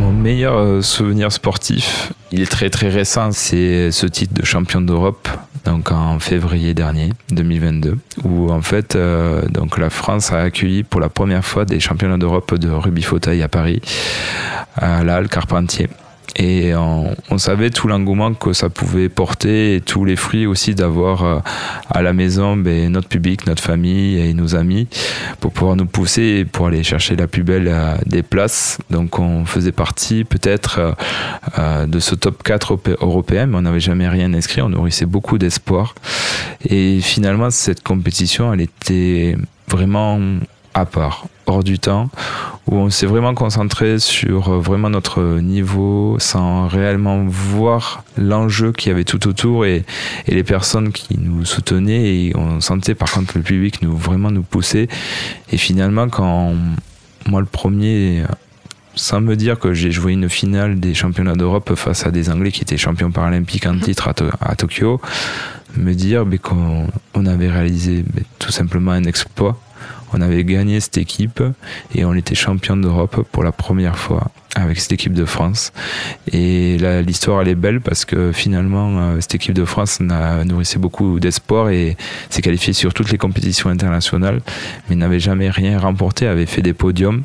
Mon 0.00 0.10
meilleur 0.10 0.58
euh, 0.58 0.82
souvenir 0.82 1.30
sportif, 1.30 2.12
il 2.32 2.42
est 2.42 2.50
très 2.50 2.70
très 2.70 2.88
récent, 2.88 3.30
c'est 3.30 3.92
ce 3.92 4.06
titre 4.06 4.34
de 4.34 4.44
champion 4.44 4.80
d'Europe, 4.80 5.28
donc 5.66 5.90
en 5.90 6.18
février 6.20 6.74
dernier, 6.74 7.10
2022, 7.30 7.98
où 8.24 8.50
en 8.50 8.62
fait 8.62 8.94
euh, 8.94 9.42
donc 9.48 9.78
la 9.78 9.90
France 9.90 10.32
a 10.32 10.38
accueilli 10.38 10.84
pour 10.84 11.00
la 11.00 11.08
première 11.08 11.44
fois 11.44 11.64
des 11.64 11.80
championnats 11.80 12.18
d'Europe 12.18 12.54
de 12.54 12.70
rugby 12.70 13.02
fauteuil 13.02 13.42
à 13.42 13.48
Paris, 13.48 13.82
à 14.76 15.02
la 15.02 15.16
Halle 15.16 15.28
Carpentier. 15.28 15.88
Et 16.34 16.74
on, 16.74 17.14
savait 17.38 17.70
tout 17.70 17.86
l'engouement 17.86 18.34
que 18.34 18.52
ça 18.52 18.68
pouvait 18.68 19.08
porter 19.08 19.76
et 19.76 19.80
tous 19.80 20.04
les 20.04 20.16
fruits 20.16 20.46
aussi 20.46 20.74
d'avoir 20.74 21.24
euh, 21.24 21.38
à 21.90 22.02
la 22.02 22.12
maison 22.12 22.56
ben, 22.56 22.90
notre 22.90 23.08
public, 23.08 23.46
notre 23.46 23.62
famille 23.62 24.18
et 24.18 24.34
nos 24.34 24.54
amis 24.54 24.88
pour 25.40 25.52
pouvoir 25.52 25.76
nous 25.76 25.86
pousser 25.86 26.22
et 26.40 26.44
pour 26.44 26.66
aller 26.66 26.82
chercher 26.82 27.14
la 27.14 27.26
plus 27.26 27.42
belle 27.42 27.68
euh, 27.68 27.94
des 28.06 28.22
places. 28.22 28.78
Donc 28.90 29.18
on 29.18 29.44
faisait 29.44 29.72
partie 29.72 30.24
peut-être 30.24 30.96
euh, 31.58 31.86
de 31.86 31.98
ce 32.00 32.14
top 32.14 32.42
4 32.42 32.72
europé- 32.72 32.96
européen, 33.00 33.46
mais 33.46 33.56
on 33.56 33.62
n'avait 33.62 33.80
jamais 33.80 34.08
rien 34.08 34.32
inscrit, 34.34 34.62
on 34.62 34.70
nourrissait 34.70 35.06
beaucoup 35.06 35.38
d'espoir. 35.38 35.94
Et 36.68 37.00
finalement, 37.00 37.50
cette 37.50 37.82
compétition, 37.82 38.52
elle 38.52 38.62
était 38.62 39.36
vraiment 39.68 40.18
à 40.76 40.84
part, 40.84 41.26
hors 41.46 41.64
du 41.64 41.78
temps, 41.78 42.10
où 42.66 42.76
on 42.76 42.90
s'est 42.90 43.06
vraiment 43.06 43.32
concentré 43.32 43.98
sur 43.98 44.52
euh, 44.52 44.58
vraiment 44.58 44.90
notre 44.90 45.38
niveau 45.40 46.18
sans 46.18 46.68
réellement 46.68 47.24
voir 47.26 48.04
l'enjeu 48.18 48.72
qu'il 48.72 48.90
y 48.90 48.92
avait 48.92 49.04
tout 49.04 49.26
autour 49.26 49.64
et, 49.64 49.86
et 50.26 50.34
les 50.34 50.44
personnes 50.44 50.92
qui 50.92 51.16
nous 51.18 51.46
soutenaient 51.46 52.14
et 52.14 52.36
on 52.36 52.60
sentait 52.60 52.94
par 52.94 53.10
contre 53.10 53.38
le 53.38 53.42
public 53.42 53.80
nous 53.80 53.96
vraiment 53.96 54.30
nous 54.30 54.42
pousser 54.42 54.88
et 55.50 55.56
finalement 55.56 56.08
quand 56.10 56.54
moi 57.26 57.40
le 57.40 57.46
premier 57.46 58.24
sans 58.96 59.20
me 59.20 59.34
dire 59.34 59.58
que 59.58 59.72
j'ai 59.72 59.92
joué 59.92 60.12
une 60.12 60.28
finale 60.28 60.78
des 60.78 60.94
championnats 60.94 61.36
d'Europe 61.36 61.74
face 61.74 62.06
à 62.06 62.10
des 62.10 62.28
Anglais 62.28 62.52
qui 62.52 62.62
étaient 62.62 62.76
champions 62.76 63.12
paralympiques 63.12 63.66
en 63.66 63.78
titre 63.78 64.08
à, 64.08 64.14
à 64.50 64.56
Tokyo, 64.56 65.00
me 65.76 65.94
dire 65.94 66.24
qu'on 66.42 66.88
on 67.14 67.26
avait 67.26 67.50
réalisé 67.50 68.04
tout 68.38 68.50
simplement 68.50 68.92
un 68.92 69.04
exploit. 69.04 69.58
On 70.16 70.22
avait 70.22 70.44
gagné 70.44 70.80
cette 70.80 70.96
équipe 70.96 71.42
et 71.94 72.04
on 72.06 72.14
était 72.14 72.34
champion 72.34 72.76
d'Europe 72.76 73.26
pour 73.30 73.44
la 73.44 73.52
première 73.52 73.98
fois 73.98 74.30
avec 74.54 74.80
cette 74.80 74.92
équipe 74.92 75.12
de 75.12 75.26
France. 75.26 75.72
Et 76.32 76.78
l'histoire, 77.06 77.42
elle 77.42 77.48
est 77.48 77.54
belle 77.54 77.82
parce 77.82 78.06
que 78.06 78.32
finalement, 78.32 78.98
euh, 78.98 79.20
cette 79.20 79.34
équipe 79.34 79.52
de 79.52 79.66
France 79.66 80.00
nourrissait 80.00 80.78
beaucoup 80.78 81.20
d'espoir 81.20 81.68
et 81.68 81.98
s'est 82.30 82.40
qualifiée 82.40 82.72
sur 82.72 82.94
toutes 82.94 83.12
les 83.12 83.18
compétitions 83.18 83.68
internationales, 83.68 84.40
mais 84.88 84.96
n'avait 84.96 85.20
jamais 85.20 85.50
rien 85.50 85.78
remporté, 85.78 86.26
avait 86.26 86.46
fait 86.46 86.62
des 86.62 86.72
podiums. 86.72 87.22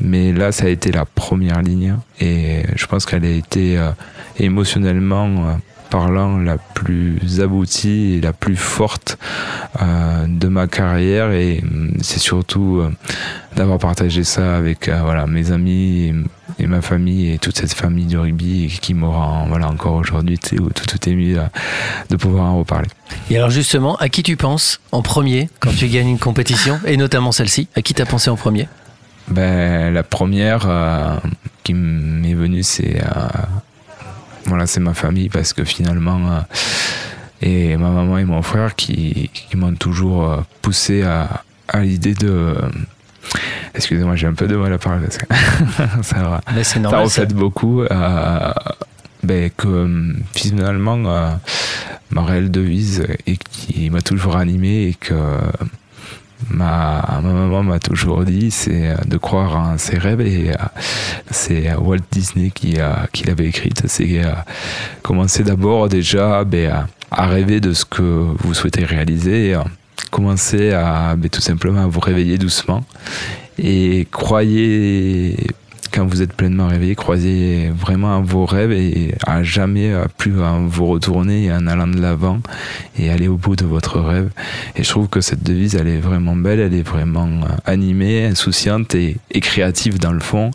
Mais 0.00 0.32
là, 0.32 0.52
ça 0.52 0.66
a 0.66 0.68
été 0.68 0.92
la 0.92 1.04
première 1.04 1.60
ligne 1.62 1.96
et 2.20 2.62
je 2.76 2.86
pense 2.86 3.04
qu'elle 3.04 3.24
a 3.24 3.30
été 3.30 3.76
euh, 3.76 3.90
émotionnellement 4.38 5.26
euh, 5.26 5.52
parlant 5.90 6.38
la 6.38 6.56
plus 6.58 7.40
aboutie 7.40 8.14
et 8.14 8.20
la 8.20 8.32
plus 8.32 8.56
forte 8.56 9.18
euh, 9.80 10.26
de 10.28 10.48
ma 10.48 10.66
carrière. 10.66 11.32
Et 11.32 11.62
hum, 11.62 11.92
c'est 12.00 12.18
surtout 12.18 12.80
euh, 12.80 12.90
d'avoir 13.56 13.78
partagé 13.78 14.24
ça 14.24 14.56
avec 14.56 14.88
euh, 14.88 15.00
voilà 15.02 15.26
mes 15.26 15.52
amis 15.52 16.14
et, 16.58 16.62
et 16.62 16.66
ma 16.66 16.80
famille 16.82 17.32
et 17.32 17.38
toute 17.38 17.56
cette 17.56 17.72
famille 17.72 18.06
du 18.06 18.18
rugby 18.18 18.78
qui 18.80 18.94
me 18.94 19.06
rend 19.06 19.46
voilà 19.48 19.68
encore 19.68 19.94
aujourd'hui 19.94 20.38
tout, 20.38 20.70
tout 20.70 21.08
ému 21.08 21.34
là, 21.34 21.50
de 22.10 22.16
pouvoir 22.16 22.44
en 22.46 22.58
reparler. 22.58 22.88
Et 23.30 23.36
alors 23.36 23.50
justement, 23.50 23.96
à 23.96 24.08
qui 24.08 24.22
tu 24.22 24.36
penses 24.36 24.80
en 24.92 25.02
premier 25.02 25.50
quand 25.60 25.74
tu 25.76 25.88
gagnes 25.88 26.08
une 26.08 26.18
compétition, 26.18 26.80
et 26.86 26.96
notamment 26.96 27.32
celle-ci? 27.32 27.68
À 27.74 27.82
qui 27.82 27.94
t'as 27.94 28.06
pensé 28.06 28.30
en 28.30 28.36
premier? 28.36 28.68
Ben, 29.28 29.92
la 29.92 30.02
première 30.02 31.20
qui 31.62 31.74
m'est 31.74 32.34
venue, 32.34 32.62
c'est 32.62 33.02
voilà, 34.46 34.66
c'est 34.66 34.80
ma 34.80 34.94
famille 34.94 35.28
parce 35.28 35.52
que 35.52 35.64
finalement, 35.64 36.18
euh, 36.30 36.40
et 37.40 37.76
ma 37.76 37.90
maman 37.90 38.18
et 38.18 38.24
mon 38.24 38.42
frère 38.42 38.74
qui, 38.74 39.30
qui 39.32 39.56
m'ont 39.56 39.74
toujours 39.74 40.30
euh, 40.30 40.40
poussé 40.62 41.02
à, 41.02 41.44
à 41.68 41.80
l'idée 41.80 42.14
de. 42.14 42.54
Excusez-moi, 43.74 44.16
j'ai 44.16 44.26
un 44.26 44.32
peu 44.34 44.46
de 44.48 44.56
mal 44.56 44.72
à 44.72 44.78
parler 44.78 45.04
parce 45.06 45.18
que 45.18 45.26
ça, 46.02 46.16
va- 46.22 46.40
Mais 46.54 46.64
c'est 46.64 46.74
ça 46.74 46.80
normal, 46.80 47.04
reflète 47.04 47.34
beaucoup 47.34 47.82
euh, 47.82 48.52
ben, 49.22 49.50
que 49.56 50.14
finalement 50.34 50.98
euh, 51.06 51.30
ma 52.10 52.24
réelle 52.24 52.50
devise 52.50 53.06
et 53.26 53.36
qui 53.36 53.90
m'a 53.90 54.00
toujours 54.00 54.36
animé 54.36 54.88
et 54.88 54.94
que 54.94 55.14
ma, 56.50 57.20
ma 57.22 57.32
maman 57.32 57.62
m'a 57.62 57.78
toujours 57.78 58.24
dit 58.24 58.50
c'est 58.50 58.94
de 59.06 59.16
croire 59.16 59.56
en 59.56 59.78
ses 59.78 59.98
rêves 59.98 60.20
et 60.20 60.50
euh, 60.50 60.54
c'est 61.30 61.74
Walt 61.74 61.98
Disney 62.10 62.50
qui, 62.50 62.76
qui 63.12 63.24
l'avait 63.24 63.46
écrite. 63.46 63.82
C'est 63.86 64.24
euh, 64.24 64.32
commencer 65.02 65.42
d'abord 65.42 65.88
déjà 65.88 66.44
ben, 66.44 66.86
à- 67.10 67.26
rêver 67.26 67.60
de 67.60 67.72
ce 67.72 67.84
que 67.84 68.02
vous 68.02 68.54
souhaitez 68.54 68.84
réaliser 68.84 69.54
euh, 69.54 69.62
commencer 70.10 70.72
à 70.72 71.16
ben, 71.16 71.28
tout 71.28 71.40
simplement 71.40 71.82
à 71.84 71.86
vous 71.86 72.00
réveiller 72.00 72.38
doucement. 72.38 72.84
Et 73.58 74.06
croyez 74.10 75.36
quand 75.92 76.06
vous 76.06 76.22
êtes 76.22 76.32
pleinement 76.32 76.68
réveillé, 76.68 76.94
croyez 76.94 77.70
vraiment 77.70 78.20
vos 78.22 78.46
rêves 78.46 78.72
et 78.72 79.14
à 79.26 79.42
jamais 79.42 79.94
plus 80.16 80.42
à 80.42 80.58
vous 80.58 80.86
retourner 80.86 81.44
et 81.44 81.52
en 81.52 81.66
allant 81.66 81.86
de 81.86 82.00
l'avant 82.00 82.40
et 82.98 83.10
aller 83.10 83.28
au 83.28 83.36
bout 83.36 83.56
de 83.56 83.64
votre 83.64 84.00
rêve. 84.00 84.30
Et 84.76 84.82
je 84.82 84.88
trouve 84.88 85.08
que 85.08 85.20
cette 85.20 85.42
devise, 85.42 85.74
elle 85.74 85.88
est 85.88 86.00
vraiment 86.00 86.36
belle, 86.36 86.60
elle 86.60 86.74
est 86.74 86.82
vraiment 86.82 87.26
euh, 87.26 87.48
animée, 87.64 88.26
insouciante 88.26 88.94
et, 88.94 89.16
créative 89.40 89.98
dans 89.98 90.12
le 90.12 90.20
fond. 90.20 90.50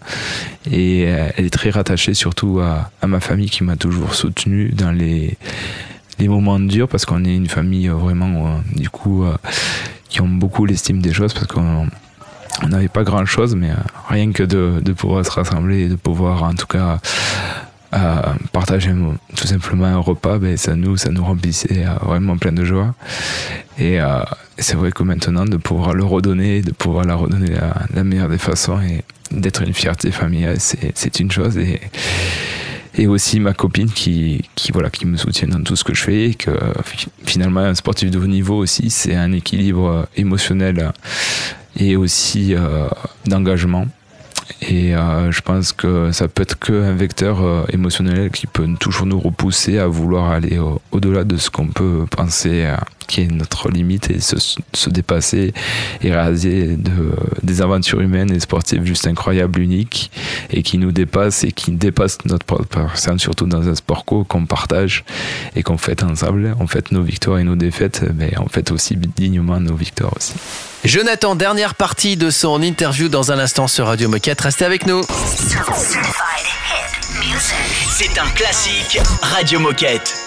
Et 0.69 1.05
euh, 1.07 1.29
elle 1.37 1.45
est 1.45 1.53
très 1.53 1.69
rattachée 1.69 2.13
surtout 2.13 2.59
à, 2.59 2.91
ma 3.05 3.19
famille 3.19 3.49
qui 3.49 3.63
m'a 3.63 3.75
toujours 3.75 4.15
soutenu 4.15 4.69
dans 4.69 4.91
les, 4.91 5.37
les 6.19 6.27
moments 6.27 6.59
durs 6.59 6.87
parce 6.87 7.05
qu'on 7.05 7.23
est 7.25 7.35
une 7.35 7.47
famille 7.47 7.87
vraiment, 7.87 8.47
euh, 8.47 8.79
du 8.79 8.89
coup, 8.89 9.25
qui 10.09 10.21
ont 10.21 10.27
beaucoup 10.27 10.65
l'estime 10.65 11.01
des 11.01 11.13
choses 11.13 11.33
parce 11.33 11.47
qu'on 11.47 11.87
on 12.61 12.67
n'avait 12.67 12.87
pas 12.87 13.03
grand 13.03 13.25
chose, 13.25 13.55
mais 13.55 13.71
euh, 13.71 13.75
rien 14.09 14.31
que 14.31 14.43
de, 14.43 14.79
de 14.81 14.93
pouvoir 14.93 15.25
se 15.25 15.31
rassembler 15.31 15.85
et 15.85 15.87
de 15.89 15.95
pouvoir 15.95 16.43
en 16.43 16.53
tout 16.53 16.67
cas 16.67 16.99
euh, 17.93 18.21
partager 18.51 18.91
tout 19.35 19.47
simplement 19.47 19.85
un 19.85 19.97
repas, 19.97 20.37
ben, 20.39 20.57
ça 20.57 20.75
nous, 20.75 20.97
ça 20.97 21.09
nous 21.09 21.23
remplissait 21.23 21.85
euh, 21.85 21.93
vraiment 22.05 22.37
plein 22.37 22.51
de 22.51 22.63
joie. 22.65 22.93
Et 23.77 23.99
euh, 23.99 24.19
c'est 24.57 24.75
vrai 24.75 24.91
que 24.91 25.03
maintenant, 25.03 25.45
de 25.45 25.57
pouvoir 25.57 25.93
le 25.93 26.03
redonner, 26.03 26.61
de 26.61 26.71
pouvoir 26.71 27.05
la 27.05 27.15
redonner 27.15 27.51
la, 27.51 27.73
la 27.93 28.03
meilleure 28.03 28.29
des 28.29 28.37
façons 28.37 28.79
et 28.81 29.03
d'être 29.31 29.63
une 29.63 29.73
fierté 29.73 30.11
familiale, 30.11 30.57
c'est 30.59 31.19
une 31.19 31.31
chose. 31.31 31.57
Et, 31.57 31.81
aussi 33.07 33.39
ma 33.39 33.53
copine 33.53 33.89
qui, 33.89 34.43
qui, 34.53 34.71
voilà, 34.71 34.91
qui 34.91 35.07
me 35.07 35.17
soutient 35.17 35.47
dans 35.47 35.61
tout 35.63 35.75
ce 35.75 35.83
que 35.83 35.95
je 35.95 36.03
fais. 36.03 36.29
Et 36.29 36.35
que 36.35 36.51
fi- 36.83 37.07
finalement, 37.25 37.61
un 37.61 37.73
sportif 37.73 38.11
de 38.11 38.19
haut 38.19 38.27
niveau 38.27 38.57
aussi, 38.57 38.91
c'est 38.91 39.15
un 39.15 39.31
équilibre 39.31 40.07
émotionnel 40.15 40.93
et 41.77 41.95
aussi 41.95 42.53
euh, 42.55 42.87
d'engagement. 43.25 43.85
Et 44.61 44.93
euh, 44.95 45.31
je 45.31 45.41
pense 45.41 45.71
que 45.71 46.11
ça 46.11 46.27
peut 46.27 46.41
être 46.41 46.59
qu'un 46.59 46.93
vecteur 46.93 47.41
euh, 47.41 47.63
émotionnel 47.71 48.29
qui 48.29 48.45
peut 48.47 48.67
toujours 48.79 49.05
nous 49.05 49.19
repousser 49.19 49.79
à 49.79 49.87
vouloir 49.87 50.31
aller 50.31 50.57
au- 50.59 50.81
au-delà 50.91 51.23
de 51.23 51.37
ce 51.37 51.49
qu'on 51.49 51.67
peut 51.67 52.05
penser 52.09 52.65
qui 53.07 53.21
est 53.21 53.31
notre 53.31 53.69
limite 53.69 54.09
et 54.09 54.19
se, 54.19 54.35
se 54.73 54.89
dépasser 54.89 55.53
et 56.01 56.11
réaliser 56.11 56.75
de, 56.75 56.91
des 57.41 57.61
aventures 57.61 58.01
humaines 58.01 58.31
et 58.31 58.39
sportives 58.39 58.83
juste 58.85 59.07
incroyables, 59.07 59.59
uniques 59.59 60.11
et 60.49 60.63
qui 60.63 60.77
nous 60.77 60.91
dépassent 60.91 61.43
et 61.43 61.51
qui 61.51 61.71
dépassent 61.71 62.19
notre 62.25 62.45
propre 62.45 62.65
personne, 62.65 63.19
surtout 63.19 63.45
dans 63.45 63.67
un 63.67 63.75
sport 63.75 64.05
co 64.05 64.23
qu'on 64.23 64.45
partage 64.45 65.03
et 65.55 65.63
qu'on 65.63 65.77
fête 65.77 66.03
ensemble. 66.03 66.55
On 66.59 66.67
fête 66.67 66.91
nos 66.91 67.03
victoires 67.03 67.39
et 67.39 67.43
nos 67.43 67.55
défaites, 67.55 68.03
mais 68.15 68.33
on 68.39 68.47
fête 68.47 68.71
aussi 68.71 68.95
dignement 68.95 69.59
nos 69.59 69.75
victoires 69.75 70.13
aussi. 70.15 70.33
Jonathan, 70.83 71.35
dernière 71.35 71.75
partie 71.75 72.17
de 72.17 72.29
son 72.29 72.61
interview 72.61 73.07
dans 73.07 73.31
un 73.31 73.39
instant 73.39 73.67
sur 73.67 73.85
Radio 73.85 74.09
Moquette. 74.09 74.41
Restez 74.41 74.65
avec 74.65 74.85
nous. 74.85 75.01
C'est 77.89 78.19
un 78.19 78.29
classique 78.35 78.99
Radio 79.21 79.59
Moquette. 79.59 80.22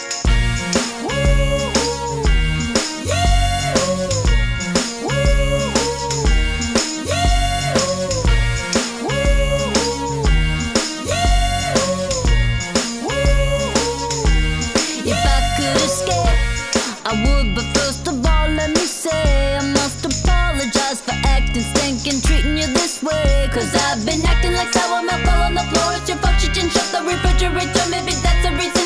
Cause 23.57 23.75
I've 23.75 24.05
been 24.05 24.21
acting 24.21 24.53
like 24.53 24.71
sour 24.71 25.01
milk 25.01 25.27
all 25.33 25.49
on 25.49 25.55
the 25.55 25.65
floor. 25.73 25.97
It's 25.97 26.07
your 26.11 26.19
fault 26.19 26.37
you 26.45 26.53
didn't 26.53 26.73
shut 26.77 26.93
the 26.93 27.01
refrigerator. 27.01 27.89
Maybe 27.89 28.13
that's 28.21 28.45
the 28.45 28.53
reason 28.53 28.86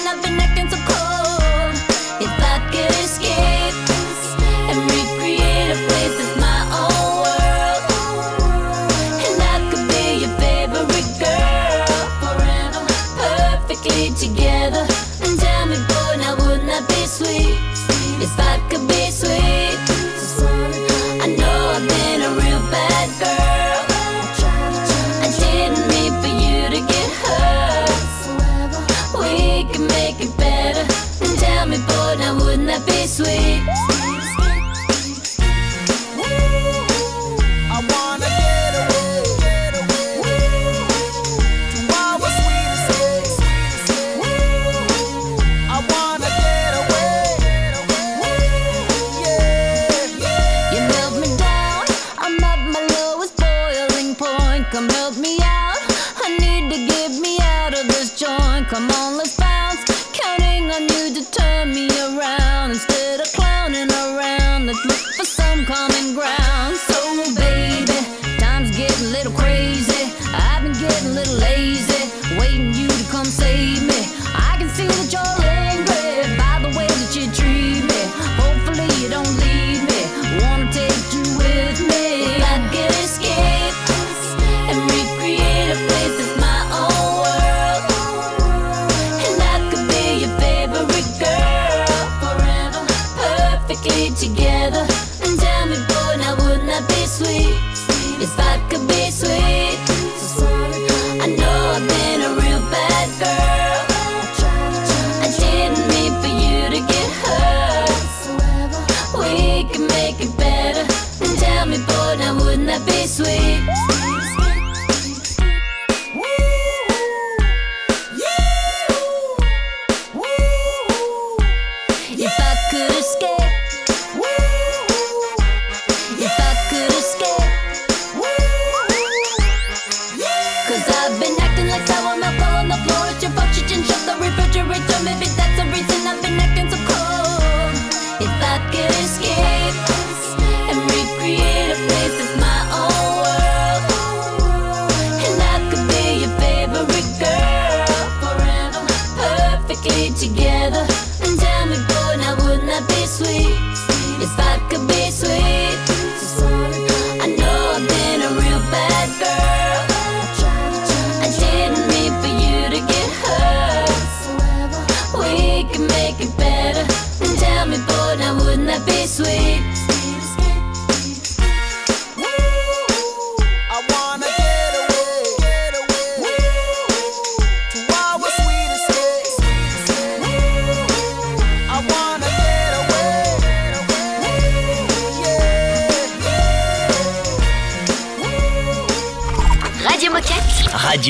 Can 29.81 29.89
make 29.89 30.21
it 30.21 30.37
better. 30.37 30.81
And 31.25 31.39
tell 31.39 31.67
me, 31.67 31.79
boy, 31.79 32.17
now 32.19 32.35
wouldn't 32.35 32.67
that 32.67 32.85
be 32.87 33.07
sweet? 33.07 33.90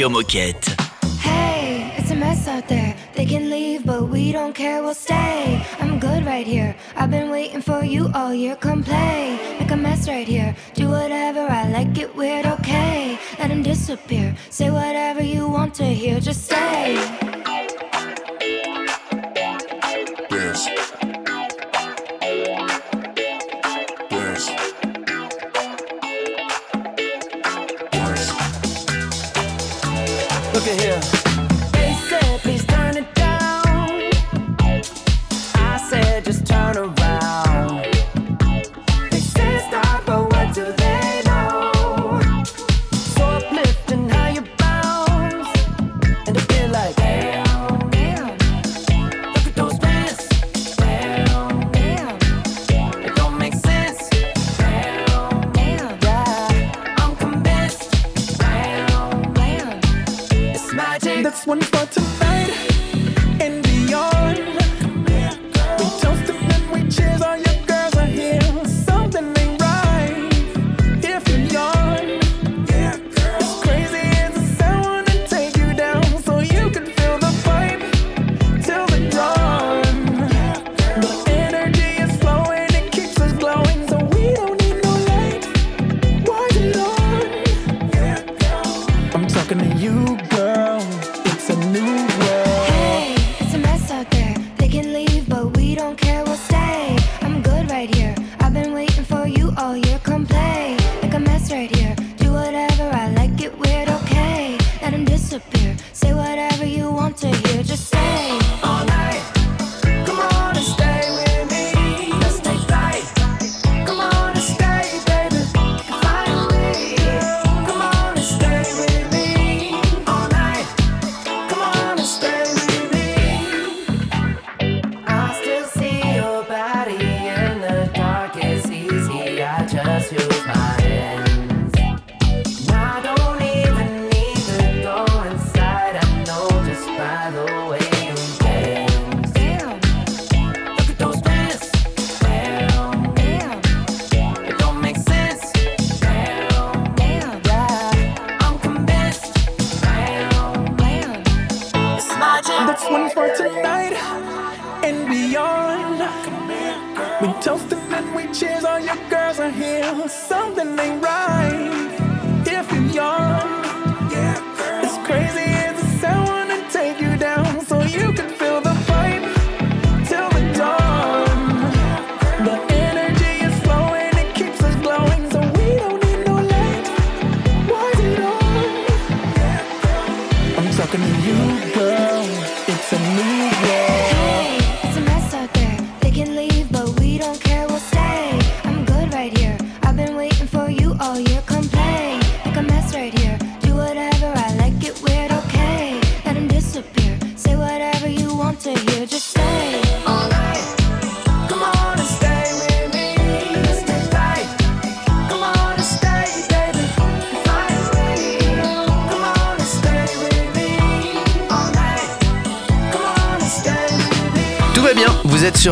Radio 0.01 0.19
Moquette. 0.19 0.81
Hey, 1.21 1.93
it's 1.99 2.11
a 2.11 2.17
mess 2.17 2.49
out 2.49 2.67
there. 2.69 2.97
They 3.15 3.27
can 3.27 3.51
leave, 3.51 3.85
but 3.85 4.09
we 4.09 4.33
don't 4.33 4.55
care, 4.55 4.83
we'll 4.83 4.95
stay. 4.95 5.63
I'm 5.79 5.99
good 5.99 6.25
right 6.25 6.47
here. 6.47 6.75
I've 6.97 7.11
been 7.11 7.29
waiting 7.29 7.61
for 7.61 7.85
you 7.85 8.11
all 8.15 8.33
year. 8.33 8.57
Come 8.57 8.83
play, 8.83 9.39
make 9.59 9.71
a 9.71 9.77
mess 9.77 10.09
right 10.09 10.27
here. 10.27 10.57
Do 10.73 10.89
whatever, 10.89 11.41
I 11.41 11.69
like 11.69 11.99
it 11.99 12.17
weird, 12.17 12.47
okay. 12.47 13.19
Let 13.39 13.51
him 13.51 13.63
disappear. 13.63 14.35
Say 14.49 14.71
whatever 14.71 15.23
you 15.23 15.47
want 15.47 15.75
to 15.75 15.85
hear, 15.85 16.19
just 16.19 16.47
say. 16.47 17.40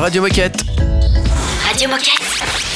Radio 0.09 0.23
Moquette. 0.23 0.65
Radio 1.69 1.89
Moquette. 1.91 2.23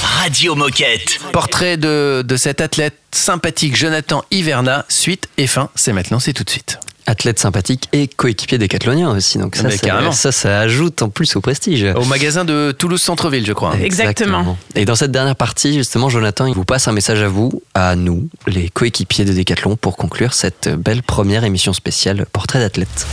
Radio 0.03 0.55
Moquette. 0.55 1.19
Portrait 1.33 1.79
de, 1.79 2.23
de 2.23 2.37
cet 2.37 2.61
athlète 2.61 2.99
sympathique 3.11 3.75
Jonathan 3.75 4.23
Hiverna, 4.31 4.85
suite 4.91 5.31
et 5.39 5.47
fin, 5.47 5.71
c'est 5.75 5.95
maintenant, 5.95 6.19
c'est 6.19 6.35
tout 6.35 6.45
de 6.45 6.51
suite. 6.51 6.79
Athlète 7.07 7.39
sympathique 7.39 7.89
et 7.95 8.07
coéquipier 8.07 8.59
décathlonien 8.59 9.09
aussi. 9.17 9.39
Donc 9.39 9.57
ça, 9.57 9.71
ça, 9.71 9.79
carrément. 9.79 10.13
ça, 10.13 10.31
ça 10.31 10.61
ajoute 10.61 11.01
en 11.01 11.09
plus 11.09 11.35
au 11.35 11.41
prestige. 11.41 11.87
Au 11.97 12.05
magasin 12.05 12.45
de 12.45 12.71
Toulouse 12.79 13.01
Centre-Ville, 13.01 13.47
je 13.47 13.55
crois. 13.55 13.79
Exactement. 13.81 14.59
Et 14.75 14.85
dans 14.85 14.95
cette 14.95 15.11
dernière 15.11 15.37
partie, 15.37 15.73
justement, 15.73 16.11
Jonathan, 16.11 16.45
il 16.45 16.55
vous 16.55 16.67
passe 16.67 16.87
un 16.87 16.93
message 16.93 17.23
à 17.23 17.29
vous, 17.29 17.63
à 17.73 17.97
nous, 17.97 18.29
les 18.47 18.69
coéquipiers 18.69 19.25
de 19.25 19.33
Décathlon, 19.33 19.77
pour 19.77 19.97
conclure 19.97 20.35
cette 20.35 20.69
belle 20.69 21.03
première 21.03 21.45
émission 21.45 21.73
spéciale 21.73 22.27
Portrait 22.31 22.59
d'athlète. 22.59 23.07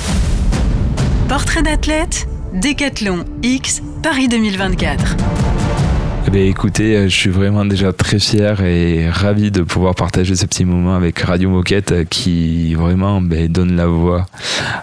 Portrait 1.30 1.62
d'athlète, 1.62 2.28
Décathlon 2.54 3.26
X 3.44 3.82
Paris 4.02 4.28
2024. 4.28 5.16
Eh 6.34 6.48
écoutez, 6.48 6.96
euh, 6.96 7.04
je 7.04 7.16
suis 7.16 7.30
vraiment 7.30 7.64
déjà 7.64 7.94
très 7.94 8.20
fier 8.20 8.62
et 8.62 9.10
ravi 9.10 9.52
de 9.52 9.62
pouvoir 9.62 9.94
partager 9.94 10.36
ce 10.36 10.46
petit 10.46 10.66
moment 10.66 10.96
avec 10.96 11.20
Radio 11.20 11.50
Moquette 11.50 11.92
euh, 11.92 12.04
qui 12.06 12.74
vraiment 12.74 13.22
ben, 13.22 13.48
donne 13.48 13.76
la 13.76 13.86
voix 13.86 14.26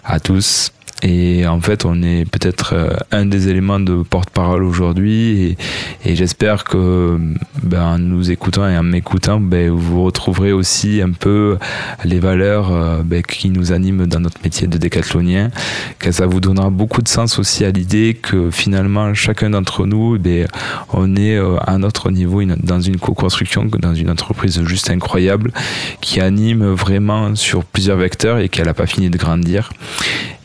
à 0.05 0.21
tous. 0.21 0.71
Et 1.03 1.47
en 1.47 1.61
fait, 1.61 1.85
on 1.85 2.03
est 2.03 2.25
peut-être 2.25 2.73
euh, 2.73 2.97
un 3.13 3.27
des 3.27 3.49
éléments 3.49 3.81
de 3.81 4.03
porte-parole 4.03 4.65
aujourd'hui 4.65 5.57
et, 6.05 6.17
j'espère 6.17 6.65
que 6.65 7.19
en 7.77 7.99
nous 7.99 8.31
écoutant 8.31 8.67
et 8.67 8.79
en 8.79 8.83
m'écoutant, 8.83 9.39
ben, 9.39 9.71
vous 9.71 10.05
retrouverez 10.05 10.53
aussi 10.53 11.03
un 11.03 11.11
peu 11.11 11.59
les 12.05 12.19
valeurs 12.19 12.73
euh, 12.73 13.03
ben, 13.05 13.23
qui 13.23 13.51
nous 13.51 13.73
animent 13.73 14.07
dans 14.07 14.21
notre 14.21 14.41
métier 14.43 14.67
de 14.67 14.79
décathlonien, 14.79 15.51
que 15.99 16.11
ça 16.13 16.27
vous 16.27 16.41
donnera 16.41 16.71
beaucoup 16.71 17.03
de 17.03 17.09
sens 17.09 17.39
aussi 17.39 17.65
à 17.65 17.71
l'idée 17.71 18.19
que 18.21 18.51
finalement 18.51 19.13
chacun 19.13 19.51
d'entre 19.51 19.85
nous, 19.85 20.19
ben, 20.19 20.47
on 20.93 21.15
est 21.17 21.37
euh, 21.37 21.57
à 21.67 21.77
notre 21.77 22.11
niveau 22.11 22.43
dans 22.45 22.81
une 22.81 22.97
co-construction, 22.97 23.67
dans 23.67 23.95
une 23.95 24.11
entreprise 24.11 24.63
juste 24.65 24.91
incroyable 24.91 25.53
qui 26.01 26.21
anime 26.21 26.65
vraiment 26.65 27.35
sur 27.35 27.65
plusieurs 27.65 27.99
vecteurs 27.99 28.39
et 28.39 28.49
qu'elle 28.49 28.67
n'a 28.67 28.75
pas 28.75 28.87
fini 28.87 29.11
de 29.11 29.19
grandir. 29.19 29.71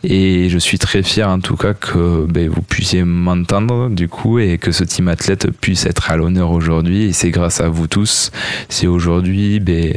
Et 0.03 0.49
je 0.49 0.57
suis 0.57 0.79
très 0.79 1.03
fier 1.03 1.29
en 1.29 1.39
tout 1.39 1.55
cas 1.55 1.73
que 1.73 2.25
ben, 2.27 2.49
vous 2.49 2.61
puissiez 2.61 3.03
m'entendre 3.03 3.89
du 3.89 4.07
coup 4.07 4.39
et 4.39 4.57
que 4.57 4.71
ce 4.71 4.83
team 4.83 5.07
athlète 5.07 5.51
puisse 5.51 5.85
être 5.85 6.09
à 6.09 6.17
l'honneur 6.17 6.51
aujourd'hui. 6.51 7.03
Et 7.03 7.13
c'est 7.13 7.29
grâce 7.29 7.61
à 7.61 7.69
vous 7.69 7.87
tous 7.87 8.31
si 8.67 8.87
aujourd'hui 8.87 9.59
ben, 9.59 9.93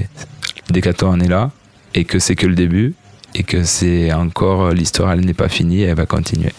Decathlon 0.70 1.08
en 1.08 1.20
est 1.20 1.28
là. 1.28 1.50
et 1.94 2.04
que 2.04 2.18
c'est 2.18 2.36
que 2.36 2.46
le 2.46 2.54
début 2.54 2.94
et 3.34 3.42
que 3.42 3.64
c'est 3.64 4.12
encore 4.12 4.70
l'histoire, 4.70 5.12
elle 5.12 5.24
n'est 5.24 5.34
pas 5.34 5.48
finie, 5.48 5.82
elle 5.82 5.96
va 5.96 6.06
continuer. 6.06 6.52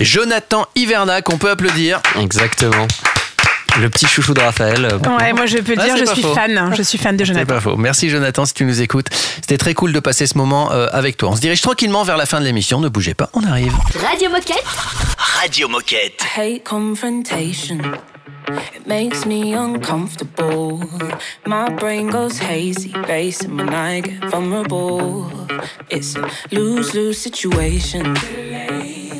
Jonathan 0.00 0.66
Hivernac, 0.76 1.24
qu'on 1.24 1.38
peut 1.38 1.50
applaudir. 1.50 2.00
Exactement. 2.20 2.86
Le 3.80 3.88
petit 3.90 4.06
chouchou 4.06 4.34
de 4.34 4.40
Raphaël. 4.40 4.84
euh, 4.84 4.98
Ouais, 5.18 5.32
moi 5.32 5.46
je 5.46 5.58
peux 5.58 5.74
Ah, 5.78 5.84
dire, 5.84 5.94
c'est 5.96 6.06
je 6.06 6.12
suis 6.12 6.22
faux. 6.22 6.34
fan. 6.34 6.74
Je 6.76 6.82
suis 6.82 6.98
fan 6.98 7.16
de 7.16 7.24
C'est 7.24 7.32
Jonathan. 7.32 7.54
pas 7.54 7.60
faux. 7.60 7.76
Merci 7.76 8.08
Jonathan 8.10 8.44
si 8.44 8.54
tu 8.54 8.64
nous 8.64 8.80
écoutes. 8.80 9.06
C'était 9.36 9.58
très 9.58 9.74
cool 9.74 9.92
de 9.92 10.00
passer 10.00 10.26
ce 10.26 10.36
moment 10.36 10.72
euh, 10.72 10.88
avec 10.92 11.16
toi. 11.16 11.28
On 11.30 11.36
se 11.36 11.40
dirige 11.40 11.60
tranquillement 11.60 12.02
vers 12.02 12.16
la 12.16 12.26
fin 12.26 12.40
de 12.40 12.44
l'émission. 12.44 12.80
Ne 12.80 12.88
bougez 12.88 13.14
pas, 13.14 13.30
on 13.34 13.44
arrive. 13.44 13.72
Radio 14.04 14.30
Moquette. 14.30 14.64
Radio 15.40 15.68
Moquette. 15.68 16.20
hate 16.36 16.64
confrontation. 16.64 17.78
It 18.74 18.86
makes 18.86 19.26
me 19.26 19.54
uncomfortable. 19.54 20.80
My 21.46 21.68
brain 21.78 22.08
goes 22.08 22.38
hazy, 22.40 22.92
racing 23.06 23.54
when 23.56 23.68
I 23.74 24.00
get 24.00 24.24
vulnerable. 24.30 25.26
It's 25.90 26.16
a 26.16 26.22
lose 26.50 26.94
lose 26.94 27.18
situation. 27.20 28.14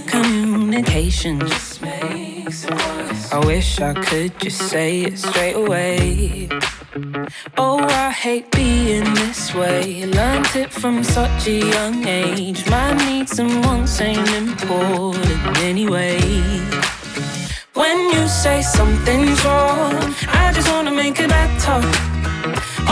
Communication 0.07 1.41
just 1.41 1.83
makes 1.83 2.65
it 2.65 2.71
worse. 2.71 3.08
I 3.31 3.45
wish 3.45 3.81
I 3.81 3.93
could 3.93 4.39
just 4.41 4.71
say 4.71 5.03
it 5.03 5.19
straight 5.19 5.55
away. 5.55 6.49
Oh, 7.59 7.79
I 7.79 8.11
hate 8.11 8.51
being 8.53 9.05
this 9.15 9.55
way. 9.55 10.07
Learned 10.07 10.57
it 10.57 10.73
from 10.73 11.05
such 11.05 11.47
a 11.47 11.59
young 11.59 12.07
age. 12.07 12.69
My 12.71 12.95
needs 12.95 13.39
and 13.39 13.65
wants 13.67 14.01
ain't 14.01 14.31
important 14.31 15.59
anyway. 15.59 16.19
When 17.75 17.99
you 18.15 18.27
say 18.29 18.63
something's 18.63 19.45
wrong, 19.45 19.95
I 20.29 20.51
just 20.55 20.71
wanna 20.73 20.93
make 20.93 21.21
it 21.21 21.29
better. 21.29 21.81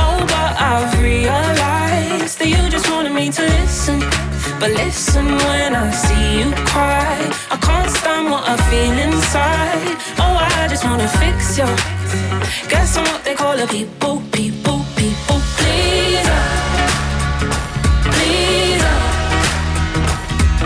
Oh, 0.02 0.18
but 0.34 0.52
I've 0.60 1.02
realized 1.02 2.38
that 2.40 2.48
you 2.48 2.68
just 2.68 2.90
wanted 2.90 3.14
me 3.14 3.30
to 3.30 3.42
listen. 3.42 4.25
But 4.58 4.70
listen 4.70 5.26
when 5.26 5.74
I 5.74 5.90
see 5.90 6.38
you 6.40 6.50
cry. 6.72 7.18
I 7.50 7.56
can't 7.66 7.90
stand 7.90 8.30
what 8.30 8.44
I 8.48 8.56
feel 8.68 8.96
inside. 9.06 9.96
Oh, 10.18 10.36
I 10.40 10.66
just 10.68 10.84
wanna 10.84 11.08
fix 11.22 11.58
you. 11.58 11.68
Guess 12.70 12.96
I'm 12.96 13.04
what 13.04 13.22
they 13.22 13.34
call 13.34 13.58
a 13.58 13.66
people, 13.66 14.22
people, 14.32 14.78
people 14.96 15.38
pleaser. 15.56 16.42
Pleaser. 18.14 18.98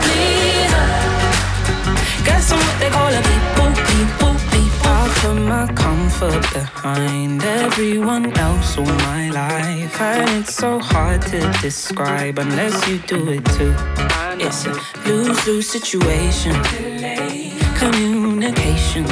Pleaser. 0.04 0.88
Guess 2.26 2.52
I'm 2.52 2.58
what 2.66 2.76
they 2.82 2.90
call 2.96 3.12
a 3.20 3.22
people, 3.30 3.59
put 5.20 5.34
my 5.34 5.66
comfort 5.74 6.40
behind 6.54 7.42
everyone 7.42 8.32
else 8.38 8.78
all 8.78 8.84
my 8.84 9.28
life. 9.30 10.00
And 10.00 10.42
it's 10.42 10.54
so 10.54 10.78
hard 10.78 11.20
to 11.22 11.40
describe 11.60 12.38
unless 12.38 12.88
you 12.88 12.98
do 13.00 13.28
it 13.28 13.44
too. 13.56 13.74
It's 14.38 14.64
a 14.66 14.72
lose 15.06 15.46
lose 15.46 15.68
situation. 15.68 16.54
Communication. 17.82 19.04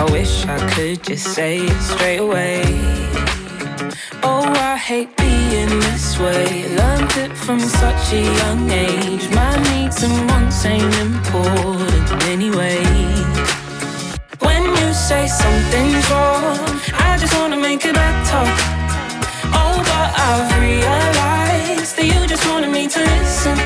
I 0.00 0.06
wish 0.10 0.46
I 0.46 0.58
could 0.72 1.02
just 1.02 1.34
say 1.34 1.58
it 1.58 1.80
straight 1.82 2.20
away. 2.20 2.62
Oh, 4.22 4.46
I 4.72 4.76
hate 4.78 5.14
being 5.16 5.72
this 5.86 6.18
way. 6.18 6.68
Learned 6.80 7.12
it 7.24 7.36
from 7.36 7.60
such 7.60 8.12
a 8.12 8.22
young 8.40 8.70
age. 8.70 9.28
My 9.30 9.54
needs 9.68 10.02
and 10.02 10.30
wants 10.30 10.64
ain't 10.64 10.94
important 11.06 12.10
anyway. 12.24 12.82
Say 15.06 15.28
something's 15.28 16.10
wrong, 16.10 16.58
I 16.92 17.16
just 17.16 17.32
wanna 17.38 17.56
make 17.56 17.86
it 17.86 17.94
better. 17.94 18.44
Oh, 19.54 19.78
but 19.90 20.10
I've 20.26 20.50
realized 20.58 21.94
that 21.96 22.06
you 22.12 22.26
just 22.26 22.44
wanted 22.50 22.70
me 22.70 22.88
to 22.88 22.98
listen. 22.98 23.56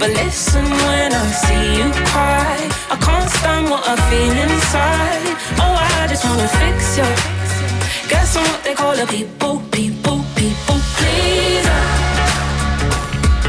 But 0.00 0.10
listen 0.16 0.64
when 0.64 1.12
I 1.12 1.24
see 1.44 1.64
you 1.76 1.88
cry. 2.08 2.56
I 2.88 2.96
can't 3.04 3.30
stand 3.38 3.68
what 3.68 3.84
I 3.86 3.96
feel 4.08 4.32
inside. 4.32 5.36
Oh, 5.60 5.76
I 5.76 6.06
just 6.08 6.24
wanna 6.24 6.48
fix 6.56 6.96
you. 6.96 7.08
Guess 8.08 8.36
I'm 8.38 8.44
what 8.48 8.64
they 8.64 8.72
call 8.72 8.96
a 8.98 9.06
people, 9.06 9.60
people, 9.70 10.24
people 10.40 10.78
pleaser. 10.96 11.82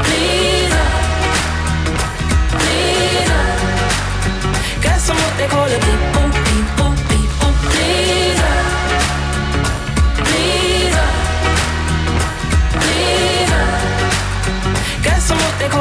Pleaser. 0.04 0.88
Pleaser. 2.60 3.44
Guess 4.84 5.08
I'm 5.08 5.16
what 5.24 5.34
they 5.40 5.48
call 5.48 5.64
a 5.64 5.78
people, 5.78 5.89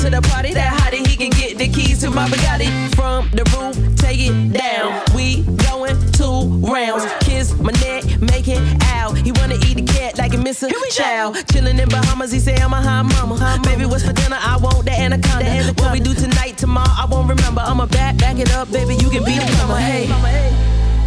to 0.00 0.10
the 0.10 0.22
party. 0.22 0.54
That 0.54 0.72
hottie, 0.80 1.06
he 1.06 1.16
can 1.16 1.30
get 1.30 1.58
the 1.58 1.68
keys 1.68 2.00
to 2.00 2.10
my 2.10 2.26
Bugatti. 2.28 2.94
From 2.94 3.28
the 3.30 3.44
roof, 3.52 3.76
take 3.96 4.20
it 4.20 4.52
down. 4.52 5.02
We 5.14 5.42
going 5.68 5.96
two 6.12 6.48
rounds. 6.64 7.04
Kiss 7.20 7.56
my 7.58 7.72
neck, 7.72 8.04
make 8.20 8.48
it 8.48 8.60
out. 8.94 9.16
He 9.16 9.32
wanna 9.32 9.56
eat 9.66 9.78
a 9.78 9.84
cat 9.84 10.18
like 10.18 10.32
a 10.32 10.38
Mr. 10.38 10.70
Chow. 10.90 11.32
Chillin' 11.52 11.78
in 11.78 11.88
Bahamas, 11.88 12.32
he 12.32 12.40
say 12.40 12.56
I'm 12.56 12.72
a 12.72 12.80
high 12.80 13.02
mama. 13.02 13.60
Baby, 13.62 13.86
what's 13.86 14.04
for 14.04 14.12
dinner? 14.12 14.38
I 14.40 14.56
want 14.56 14.84
the 14.84 14.92
anaconda. 14.92 15.74
What 15.78 15.92
we 15.92 16.00
do 16.00 16.14
tonight, 16.14 16.56
tomorrow, 16.56 16.88
I 16.88 17.06
won't 17.10 17.28
remember. 17.28 17.60
I'ma 17.60 17.86
back, 17.86 18.16
back 18.18 18.38
it 18.38 18.50
up, 18.52 18.72
baby. 18.72 18.94
You 18.94 19.10
can 19.10 19.24
be 19.24 19.34
the 19.34 19.46
plumber. 19.56 19.76
Hey. 19.76 20.08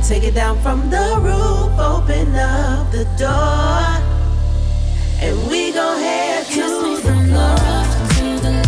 Take 0.07 0.23
it 0.23 0.35
down 0.35 0.61
from 0.61 0.89
the 0.89 1.17
roof, 1.21 1.79
open 1.79 2.35
up 2.35 2.91
the 2.91 3.05
door, 3.17 3.87
and 5.23 5.49
we 5.49 5.71
gon' 5.71 5.97
head 5.97 6.45
Kiss 6.45 6.83
me 6.83 6.97
from 6.97 7.29
the 7.29 7.47
roof 7.63 8.03
to 8.17 8.39
the 8.41 8.51
lobby. 8.51 8.62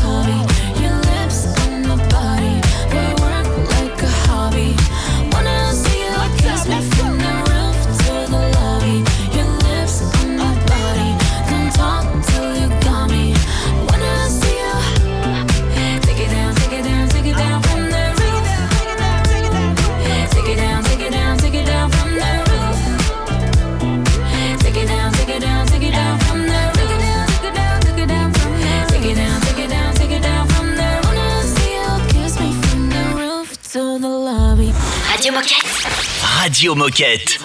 Moquette. 35.36 36.22
Radio 36.22 36.76
Moquette. 36.76 37.40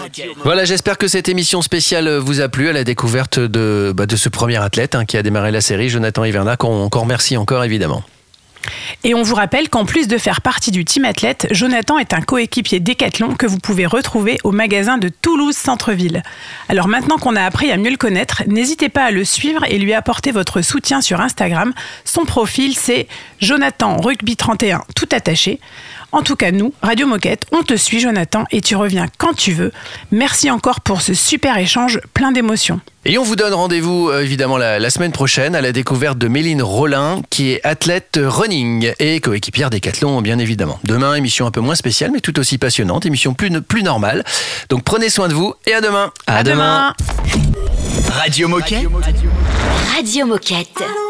Voilà, 0.44 0.64
j'espère 0.64 0.96
que 0.96 1.08
cette 1.08 1.28
émission 1.28 1.60
spéciale 1.60 2.18
vous 2.18 2.40
a 2.40 2.48
plu 2.48 2.68
à 2.68 2.72
la 2.72 2.84
découverte 2.84 3.40
de, 3.40 3.92
bah, 3.96 4.06
de 4.06 4.14
ce 4.14 4.28
premier 4.28 4.58
athlète 4.58 4.94
hein, 4.94 5.04
qui 5.04 5.16
a 5.16 5.24
démarré 5.24 5.50
la 5.50 5.60
série, 5.60 5.88
Jonathan 5.88 6.22
Hiverna, 6.22 6.56
qu'on 6.56 6.88
qu'on 6.88 7.00
remercie 7.00 7.36
encore 7.36 7.64
évidemment. 7.64 8.04
Et 9.02 9.14
on 9.14 9.22
vous 9.22 9.34
rappelle 9.34 9.68
qu'en 9.68 9.84
plus 9.84 10.06
de 10.06 10.18
faire 10.18 10.40
partie 10.40 10.70
du 10.70 10.84
team 10.84 11.04
athlète, 11.04 11.48
Jonathan 11.50 11.98
est 11.98 12.12
un 12.12 12.20
coéquipier 12.20 12.78
Décathlon 12.78 13.34
que 13.34 13.46
vous 13.46 13.58
pouvez 13.58 13.86
retrouver 13.86 14.38
au 14.44 14.52
magasin 14.52 14.98
de 14.98 15.08
Toulouse 15.08 15.56
Centre-Ville. 15.56 16.22
Alors 16.68 16.86
maintenant 16.86 17.16
qu'on 17.16 17.34
a 17.34 17.42
appris 17.42 17.72
à 17.72 17.76
mieux 17.76 17.90
le 17.90 17.96
connaître, 17.96 18.42
n'hésitez 18.46 18.88
pas 18.88 19.04
à 19.04 19.10
le 19.10 19.24
suivre 19.24 19.64
et 19.64 19.78
lui 19.78 19.94
apporter 19.94 20.30
votre 20.30 20.62
soutien 20.62 21.00
sur 21.00 21.20
Instagram. 21.20 21.72
Son 22.04 22.24
profil 22.24 22.76
c'est 22.76 23.08
Jonathan 23.40 23.96
Rugby 24.00 24.36
31 24.36 24.84
tout 24.94 25.08
attaché. 25.10 25.58
En 26.12 26.22
tout 26.22 26.36
cas, 26.36 26.50
nous, 26.50 26.72
Radio 26.82 27.06
Moquette, 27.06 27.44
on 27.52 27.62
te 27.62 27.76
suit 27.76 28.00
Jonathan 28.00 28.44
et 28.50 28.60
tu 28.60 28.76
reviens 28.76 29.06
quand 29.18 29.34
tu 29.34 29.52
veux. 29.52 29.72
Merci 30.10 30.50
encore 30.50 30.80
pour 30.80 31.02
ce 31.02 31.14
super 31.14 31.56
échange 31.56 32.00
plein 32.14 32.32
d'émotions. 32.32 32.80
Et 33.06 33.16
on 33.16 33.22
vous 33.22 33.36
donne 33.36 33.54
rendez-vous 33.54 34.10
euh, 34.10 34.22
évidemment 34.22 34.58
la, 34.58 34.78
la 34.78 34.90
semaine 34.90 35.12
prochaine 35.12 35.54
à 35.54 35.60
la 35.60 35.72
découverte 35.72 36.18
de 36.18 36.28
Méline 36.28 36.62
Rollin, 36.62 37.22
qui 37.30 37.52
est 37.52 37.64
athlète 37.64 38.18
running 38.22 38.92
et 38.98 39.20
coéquipière 39.20 39.70
Décathlon, 39.70 40.20
bien 40.20 40.38
évidemment. 40.38 40.78
Demain, 40.84 41.14
émission 41.14 41.46
un 41.46 41.50
peu 41.50 41.60
moins 41.60 41.76
spéciale, 41.76 42.10
mais 42.12 42.20
tout 42.20 42.38
aussi 42.38 42.58
passionnante, 42.58 43.06
émission 43.06 43.32
plus, 43.32 43.50
plus 43.62 43.82
normale. 43.82 44.24
Donc 44.68 44.82
prenez 44.82 45.08
soin 45.08 45.28
de 45.28 45.34
vous 45.34 45.54
et 45.66 45.72
à 45.72 45.80
demain. 45.80 46.12
À, 46.26 46.42
demain. 46.42 46.94
Radio 48.12 48.48
Moquette. 48.48 48.86
Radio 49.96 50.26
Moquette. 50.26 50.68
with 50.80 50.96
a 50.96 51.09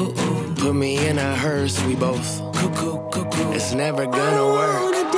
Put 0.61 0.75
me 0.75 1.07
in 1.07 1.17
a 1.17 1.35
hearse, 1.35 1.83
we 1.85 1.95
both 1.95 2.39
cuckoo, 2.53 3.09
cuckoo. 3.09 3.51
It's 3.53 3.73
never 3.73 4.05
gonna 4.05 4.45
work. 4.45 5.10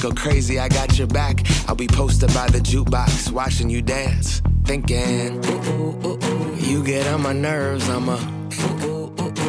Go 0.00 0.10
crazy. 0.10 0.58
I 0.58 0.68
got 0.68 0.98
your 0.98 1.06
back. 1.06 1.44
I'll 1.68 1.74
be 1.74 1.88
posted 1.88 2.32
by 2.34 2.48
the 2.48 2.58
jukebox, 2.58 3.32
watching 3.32 3.68
you 3.70 3.82
dance, 3.82 4.42
thinking. 4.64 5.44
Ooh, 5.44 5.62
ooh, 5.70 6.06
ooh, 6.06 6.24
ooh. 6.24 6.54
You 6.56 6.84
get 6.84 7.06
on 7.06 7.22
my 7.22 7.32
nerves. 7.32 7.88
I'm 7.88 8.08
a. 8.08 8.18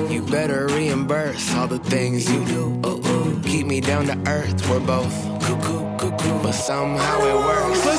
You 0.09 0.23
better 0.23 0.67
reimburse 0.67 1.53
all 1.55 1.67
the 1.67 1.79
things 1.79 2.31
you 2.31 2.43
do. 2.45 2.81
Ooh, 2.85 3.05
ooh. 3.05 3.41
Keep 3.43 3.67
me 3.67 3.81
down 3.81 4.05
to 4.07 4.17
earth. 4.29 4.69
We're 4.69 4.79
both 4.79 5.13
cuckoo, 5.41 5.97
cuckoo, 5.97 6.43
but 6.43 6.53
somehow 6.53 7.19
it 7.25 7.35
works. 7.35 7.98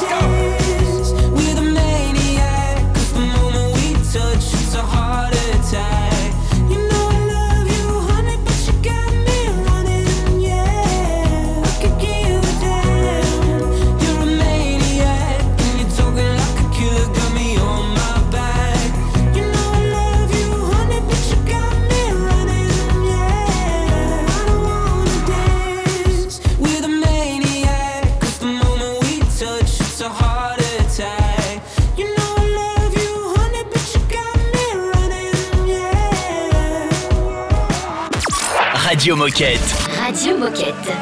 Radio 39.01 39.17
Moquette. 39.17 39.59
Radio 39.99 40.37
Moquette. 40.37 40.93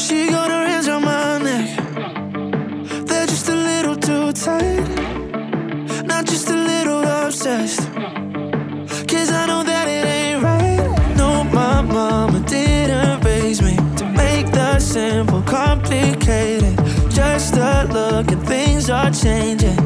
She 0.00 0.30
got 0.30 0.50
her 0.50 0.66
hands 0.66 0.88
on 0.88 1.04
my 1.04 1.36
neck. 1.36 1.68
They're 3.06 3.26
just 3.26 3.46
a 3.50 3.54
little 3.54 3.94
too 3.94 4.32
tight. 4.32 4.88
Not 6.06 6.24
just 6.24 6.48
a 6.48 6.56
little 6.56 7.04
obsessed. 7.04 7.82
Cause 9.06 9.30
I 9.30 9.44
know 9.46 9.64
that 9.64 9.86
it 9.86 10.06
ain't 10.06 10.42
right. 10.42 11.14
No, 11.18 11.44
my 11.44 11.82
mama 11.82 12.40
didn't 12.48 13.22
raise 13.22 13.60
me 13.60 13.76
to 13.98 14.06
make 14.16 14.50
the 14.50 14.78
simple 14.78 15.42
complicated. 15.42 16.74
Just 17.10 17.54
a 17.56 17.86
look 17.92 18.32
and 18.32 18.42
things 18.46 18.88
are 18.88 19.10
changing. 19.10 19.85